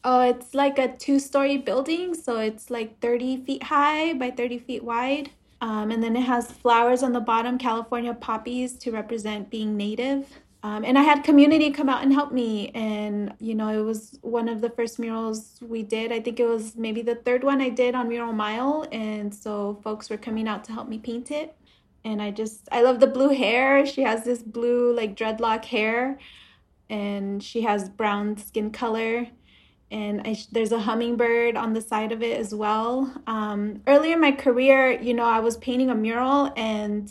Oh, 0.03 0.23
it's 0.23 0.53
like 0.53 0.77
a 0.81 0.89
two 0.89 1.21
story 1.21 1.57
building. 1.57 2.15
So 2.15 2.41
it's 2.41 2.69
like 2.69 2.99
30 2.99 3.45
feet 3.45 3.63
high 3.63 4.15
by 4.15 4.33
30 4.33 4.59
feet 4.59 4.83
wide. 4.83 5.31
Um, 5.61 5.93
and 5.93 6.03
then 6.03 6.17
it 6.17 6.23
has 6.23 6.51
flowers 6.51 7.05
on 7.05 7.13
the 7.13 7.21
bottom, 7.21 7.57
California 7.57 8.13
poppies 8.13 8.77
to 8.79 8.91
represent 8.91 9.51
being 9.51 9.77
native. 9.77 10.27
Um, 10.63 10.85
and 10.85 10.99
I 10.99 11.03
had 11.03 11.25
community 11.25 11.71
come 11.71 11.89
out 11.89 12.03
and 12.03 12.13
help 12.13 12.33
me. 12.33 12.69
And, 12.75 13.35
you 13.39 13.55
know, 13.55 13.69
it 13.69 13.83
was 13.85 14.19
one 14.23 14.49
of 14.49 14.61
the 14.61 14.71
first 14.71 14.99
murals 14.99 15.59
we 15.63 15.83
did. 15.83 16.13
I 16.13 16.21
think 16.21 16.39
it 16.39 16.47
was 16.47 16.77
maybe 16.77 17.01
the 17.03 17.15
third 17.15 17.45
one 17.45 17.61
I 17.61 17.71
did 17.71 17.95
on 17.95 18.09
Mural 18.09 18.33
Mile. 18.33 18.87
And 18.93 19.35
so 19.35 19.81
folks 19.83 20.11
were 20.11 20.19
coming 20.19 20.47
out 20.47 20.65
to 20.65 20.73
help 20.73 20.89
me 20.89 20.99
paint 20.99 21.31
it. 21.31 21.57
And 22.05 22.21
I 22.21 22.31
just, 22.31 22.69
I 22.73 22.83
love 22.83 23.01
the 23.01 23.07
blue 23.07 23.31
hair. 23.31 23.87
She 23.87 24.03
has 24.03 24.25
this 24.25 24.43
blue, 24.43 24.95
like 24.95 25.17
dreadlock 25.17 25.65
hair, 25.65 26.19
and 26.89 27.43
she 27.43 27.63
has 27.63 27.89
brown 27.89 28.37
skin 28.37 28.71
color 28.71 29.29
and 29.91 30.21
I, 30.25 30.37
there's 30.53 30.73
a 30.73 30.81
hummingbird 30.81 31.57
on 31.57 31.73
the 31.73 31.81
side 31.81 32.13
of 32.13 32.23
it 32.23 32.39
as 32.39 32.55
well. 32.55 33.13
Um, 33.27 33.83
earlier 33.87 34.15
in 34.15 34.21
my 34.21 34.33
career, 34.33 34.93
you 35.01 35.15
know, 35.15 35.25
I 35.25 35.41
was 35.41 35.57
painting 35.57 35.91
a 35.91 35.95
mural 35.95 36.53
and 36.57 37.11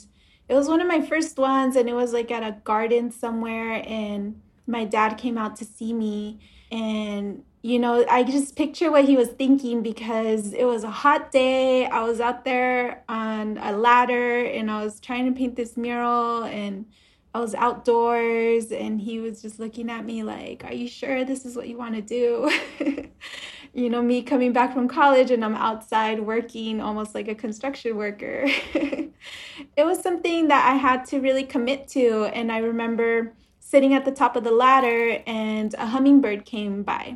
it 0.49 0.55
was 0.55 0.67
one 0.67 0.81
of 0.81 0.87
my 0.87 1.01
first 1.01 1.37
ones, 1.37 1.75
and 1.75 1.87
it 1.87 1.93
was 1.93 2.11
like 2.11 2.31
at 2.31 2.43
a 2.43 2.57
garden 2.63 3.11
somewhere. 3.11 3.83
And 3.87 4.41
my 4.67 4.83
dad 4.83 5.17
came 5.17 5.37
out 5.37 5.55
to 5.57 5.65
see 5.65 5.93
me, 5.93 6.39
and 6.71 7.43
you 7.61 7.77
know, 7.77 8.05
I 8.09 8.23
just 8.23 8.55
picture 8.55 8.89
what 8.89 9.05
he 9.05 9.17
was 9.17 9.29
thinking 9.29 9.83
because 9.83 10.53
it 10.53 10.63
was 10.63 10.83
a 10.83 10.89
hot 10.89 11.31
day. 11.31 11.85
I 11.85 12.03
was 12.03 12.21
out 12.21 12.45
there 12.45 13.03
on 13.09 13.57
a 13.57 13.73
ladder 13.73 14.45
and 14.45 14.71
I 14.71 14.83
was 14.83 14.99
trying 15.01 15.25
to 15.25 15.37
paint 15.37 15.57
this 15.57 15.75
mural 15.75 16.43
and 16.43 16.85
I 17.33 17.39
was 17.39 17.53
outdoors 17.55 18.71
and 18.71 19.01
he 19.01 19.19
was 19.19 19.41
just 19.41 19.59
looking 19.59 19.89
at 19.89 20.05
me 20.05 20.23
like, 20.23 20.63
Are 20.63 20.73
you 20.73 20.87
sure 20.87 21.25
this 21.25 21.45
is 21.45 21.55
what 21.55 21.67
you 21.67 21.77
want 21.77 21.95
to 21.95 22.01
do? 22.01 22.49
you 23.73 23.89
know, 23.89 24.01
me 24.01 24.21
coming 24.21 24.53
back 24.53 24.73
from 24.73 24.87
college 24.87 25.31
and 25.31 25.43
I'm 25.43 25.55
outside 25.55 26.19
working 26.19 26.81
almost 26.81 27.13
like 27.15 27.27
a 27.27 27.35
construction 27.35 27.95
worker. 27.97 28.45
it 29.77 29.83
was 29.83 30.01
something 30.01 30.47
that 30.47 30.71
I 30.71 30.75
had 30.75 31.05
to 31.07 31.19
really 31.19 31.43
commit 31.43 31.87
to. 31.89 32.25
And 32.33 32.51
I 32.51 32.59
remember 32.59 33.33
sitting 33.59 33.93
at 33.93 34.05
the 34.05 34.11
top 34.11 34.35
of 34.35 34.43
the 34.43 34.51
ladder 34.51 35.21
and 35.27 35.73
a 35.75 35.87
hummingbird 35.87 36.45
came 36.45 36.83
by. 36.83 37.15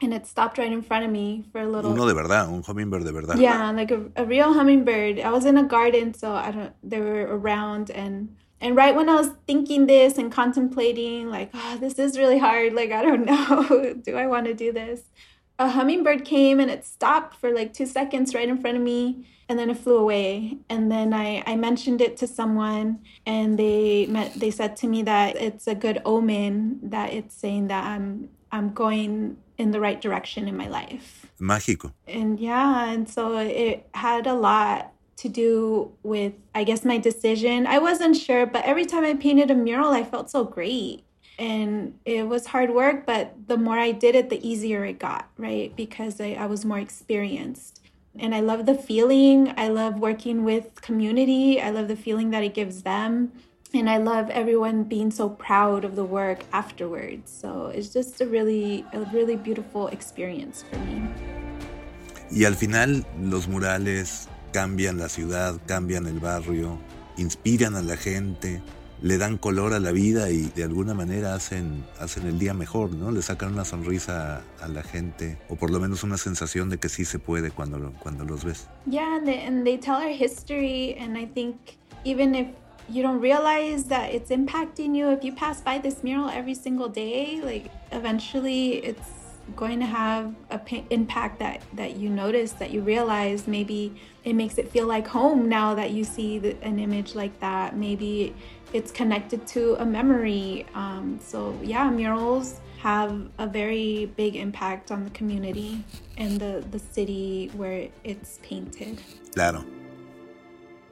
And 0.00 0.12
it 0.12 0.26
stopped 0.26 0.58
right 0.58 0.72
in 0.72 0.82
front 0.82 1.04
of 1.04 1.12
me 1.12 1.44
for 1.52 1.60
a 1.60 1.68
little. 1.68 1.92
Uno 1.92 2.08
de 2.08 2.14
verdad, 2.14 2.48
un 2.48 2.62
hummingbird 2.62 3.04
de 3.04 3.12
verdad. 3.12 3.38
Yeah, 3.38 3.70
like 3.70 3.92
a, 3.92 4.02
a 4.16 4.24
real 4.24 4.52
hummingbird. 4.52 5.20
I 5.20 5.30
was 5.30 5.44
in 5.44 5.56
a 5.56 5.62
garden, 5.62 6.12
so 6.12 6.32
I 6.32 6.50
don't. 6.50 6.72
They 6.82 6.98
were 6.98 7.22
around, 7.22 7.88
and 7.88 8.34
and 8.60 8.74
right 8.74 8.96
when 8.96 9.08
I 9.08 9.14
was 9.14 9.30
thinking 9.46 9.86
this 9.86 10.18
and 10.18 10.32
contemplating, 10.32 11.30
like, 11.30 11.50
oh, 11.54 11.76
this 11.78 12.00
is 12.00 12.18
really 12.18 12.38
hard. 12.38 12.72
Like, 12.72 12.90
I 12.90 13.02
don't 13.02 13.24
know. 13.32 13.94
do 13.94 14.16
I 14.16 14.26
want 14.26 14.46
to 14.46 14.54
do 14.54 14.72
this? 14.72 15.02
A 15.58 15.68
hummingbird 15.70 16.24
came 16.24 16.60
and 16.60 16.70
it 16.70 16.84
stopped 16.84 17.36
for 17.36 17.52
like 17.52 17.72
two 17.72 17.86
seconds 17.86 18.34
right 18.34 18.48
in 18.48 18.58
front 18.58 18.76
of 18.76 18.82
me 18.82 19.28
and 19.48 19.58
then 19.58 19.70
it 19.70 19.76
flew 19.76 19.98
away. 19.98 20.58
And 20.68 20.90
then 20.90 21.12
I, 21.12 21.42
I 21.46 21.56
mentioned 21.56 22.00
it 22.00 22.16
to 22.18 22.26
someone 22.26 23.00
and 23.26 23.58
they 23.58 24.06
met, 24.06 24.34
they 24.34 24.50
said 24.50 24.76
to 24.76 24.86
me 24.86 25.02
that 25.02 25.36
it's 25.36 25.66
a 25.66 25.74
good 25.74 26.00
omen 26.04 26.80
that 26.82 27.12
it's 27.12 27.34
saying 27.34 27.68
that 27.68 27.84
I'm 27.84 28.30
I'm 28.52 28.74
going 28.74 29.38
in 29.56 29.70
the 29.70 29.80
right 29.80 30.00
direction 30.00 30.46
in 30.46 30.56
my 30.56 30.68
life. 30.68 31.26
Mágico. 31.40 31.92
And 32.06 32.38
yeah, 32.38 32.90
and 32.90 33.08
so 33.08 33.38
it 33.38 33.88
had 33.94 34.26
a 34.26 34.34
lot 34.34 34.92
to 35.16 35.28
do 35.28 35.92
with, 36.02 36.34
I 36.54 36.64
guess, 36.64 36.84
my 36.84 36.98
decision. 36.98 37.66
I 37.66 37.78
wasn't 37.78 38.16
sure, 38.16 38.44
but 38.44 38.64
every 38.64 38.84
time 38.84 39.04
I 39.04 39.14
painted 39.14 39.50
a 39.50 39.54
mural, 39.54 39.90
I 39.90 40.04
felt 40.04 40.30
so 40.30 40.44
great. 40.44 41.04
And 41.38 41.98
it 42.04 42.28
was 42.28 42.46
hard 42.46 42.70
work, 42.70 43.06
but 43.06 43.34
the 43.48 43.56
more 43.56 43.78
I 43.78 43.92
did 43.92 44.14
it, 44.14 44.30
the 44.30 44.46
easier 44.46 44.84
it 44.84 44.98
got, 44.98 45.28
right? 45.38 45.74
Because 45.74 46.20
I, 46.20 46.36
I 46.38 46.46
was 46.46 46.64
more 46.64 46.78
experienced. 46.78 47.80
And 48.18 48.34
I 48.34 48.40
love 48.40 48.66
the 48.66 48.74
feeling. 48.74 49.54
I 49.56 49.68
love 49.68 49.98
working 49.98 50.44
with 50.44 50.82
community. 50.82 51.60
I 51.60 51.70
love 51.70 51.88
the 51.88 51.96
feeling 51.96 52.30
that 52.30 52.44
it 52.44 52.54
gives 52.54 52.82
them. 52.82 53.32
And 53.74 53.88
I 53.88 53.96
love 53.96 54.28
everyone 54.28 54.84
being 54.84 55.10
so 55.10 55.30
proud 55.30 55.84
of 55.86 55.96
the 55.96 56.04
work 56.04 56.40
afterwards. 56.52 57.32
So 57.32 57.72
it's 57.74 57.88
just 57.88 58.20
a 58.20 58.26
really, 58.26 58.84
a 58.92 59.00
really 59.12 59.36
beautiful 59.36 59.88
experience 59.88 60.62
for 60.62 60.78
me. 60.80 61.02
Y 62.30 62.44
al 62.44 62.54
final, 62.54 63.04
los 63.20 63.46
murales 63.48 64.28
cambian 64.52 64.98
la 64.98 65.08
ciudad, 65.08 65.58
cambian 65.66 66.06
el 66.06 66.18
barrio, 66.18 66.78
inspiran 67.16 67.76
a 67.76 67.82
la 67.82 67.96
gente, 67.96 68.62
le 69.02 69.18
dan 69.18 69.36
color 69.36 69.74
a 69.74 69.80
la 69.80 69.90
vida 69.90 70.30
y 70.30 70.42
de 70.54 70.62
alguna 70.62 70.94
manera 70.94 71.34
hacen, 71.34 71.84
hacen 71.98 72.26
el 72.26 72.38
día 72.38 72.54
mejor, 72.54 72.94
¿no? 72.94 73.10
Le 73.10 73.20
sacan 73.20 73.52
una 73.52 73.64
sonrisa 73.64 74.42
a 74.60 74.68
la 74.68 74.82
gente 74.82 75.38
o 75.48 75.56
por 75.56 75.70
lo 75.70 75.80
menos 75.80 76.04
una 76.04 76.16
sensación 76.16 76.70
de 76.70 76.78
que 76.78 76.88
sí 76.88 77.04
se 77.04 77.18
puede 77.18 77.50
cuando, 77.50 77.92
cuando 77.98 78.24
los 78.24 78.44
ves. 78.44 78.68
Yeah, 78.86 79.16
and 79.16 79.26
they, 79.26 79.44
and 79.44 79.66
they 79.66 79.76
tell 79.76 79.96
our 79.96 80.14
history 80.14 80.96
and 80.98 81.18
I 81.18 81.26
think 81.26 81.56
even 82.04 82.34
if 82.34 82.46
you 82.88 83.02
don't 83.02 83.20
realize 83.20 83.84
that 83.88 84.12
it's 84.14 84.30
impacting 84.30 84.94
you 84.94 85.10
if 85.10 85.24
you 85.24 85.32
pass 85.32 85.60
by 85.60 85.78
this 85.78 86.04
mural 86.04 86.28
every 86.28 86.54
single 86.54 86.88
day, 86.88 87.40
like 87.42 87.70
eventually 87.90 88.84
it's 88.84 89.22
going 89.56 89.80
to 89.80 89.86
have 89.86 90.32
a 90.50 90.60
impact 90.90 91.40
that 91.40 91.60
that 91.74 91.96
you 91.96 92.08
notice 92.08 92.52
that 92.52 92.70
you 92.70 92.80
realize 92.80 93.48
maybe 93.48 93.92
it 94.24 94.34
makes 94.34 94.56
it 94.56 94.70
feel 94.70 94.86
like 94.86 95.06
home 95.06 95.48
now 95.48 95.74
that 95.74 95.90
you 95.90 96.04
see 96.04 96.38
the, 96.38 96.56
an 96.62 96.78
image 96.78 97.14
like 97.14 97.38
that 97.40 97.76
maybe 97.76 98.34
it's 98.72 98.90
connected 98.90 99.46
to 99.48 99.76
a 99.80 99.84
memory. 99.84 100.66
Um, 100.74 101.18
so 101.22 101.58
yeah 101.62 101.90
murals 101.90 102.60
have 102.78 103.28
a 103.38 103.46
very 103.46 104.06
big 104.16 104.34
impact 104.34 104.90
on 104.90 105.04
the 105.04 105.10
community 105.10 105.84
and 106.16 106.40
the 106.40 106.64
the 106.70 106.78
city 106.78 107.50
where 107.56 107.88
it's 108.04 108.40
painted. 108.42 109.00
Claro. 109.34 109.64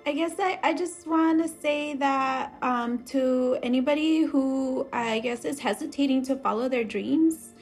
I 0.06 0.12
guess 0.12 0.32
I, 0.38 0.58
I 0.62 0.72
just 0.72 1.06
want 1.06 1.42
to 1.42 1.48
say 1.48 1.94
that 1.94 2.54
um, 2.62 3.04
to 3.06 3.58
anybody 3.62 4.22
who 4.22 4.86
I 4.92 5.18
guess 5.20 5.44
is 5.44 5.58
hesitating 5.58 6.24
to 6.26 6.36
follow 6.36 6.68
their 6.68 6.84
dreams, 6.84 7.54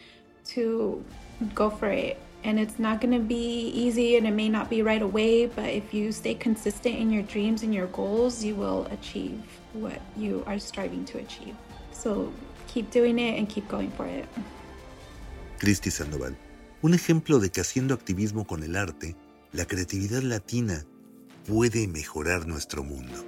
to 0.55 1.05
go 1.55 1.69
for 1.69 1.91
it. 1.91 2.19
And 2.49 2.59
it's 2.59 2.79
not 2.79 3.03
going 3.03 3.13
to 3.13 3.21
be 3.21 3.69
easy 3.75 4.17
and 4.17 4.27
it 4.27 4.33
may 4.33 4.49
not 4.49 4.71
be 4.71 4.81
right 4.81 5.03
away, 5.03 5.45
but 5.45 5.67
if 5.67 5.93
you 5.93 6.13
stay 6.13 6.35
consistent 6.35 6.97
in 6.97 7.11
your 7.11 7.23
dreams 7.25 7.63
and 7.63 7.75
your 7.75 7.89
goals, 7.89 8.43
you 8.43 8.55
will 8.55 8.87
achieve 8.91 9.39
what 9.75 10.01
you 10.17 10.43
are 10.47 10.59
striving 10.59 11.05
to 11.13 11.19
achieve. 11.19 11.55
So 11.93 12.33
keep 12.67 12.91
doing 12.91 13.19
it 13.19 13.39
and 13.39 13.47
keep 13.47 13.69
going 13.69 13.91
for 13.91 14.07
it. 14.07 14.25
Cristi 15.59 15.91
Sandoval, 15.91 16.39
un 16.81 16.95
ejemplo 16.95 17.39
de 17.39 17.51
que 17.51 17.61
haciendo 17.61 17.93
activismo 17.93 18.47
con 18.47 18.63
el 18.63 18.77
arte, 18.77 19.15
la 19.53 19.67
creatividad 19.67 20.23
latina 20.23 20.87
puede 21.47 21.87
mejorar 21.87 22.47
nuestro 22.47 22.83
mundo. 22.83 23.28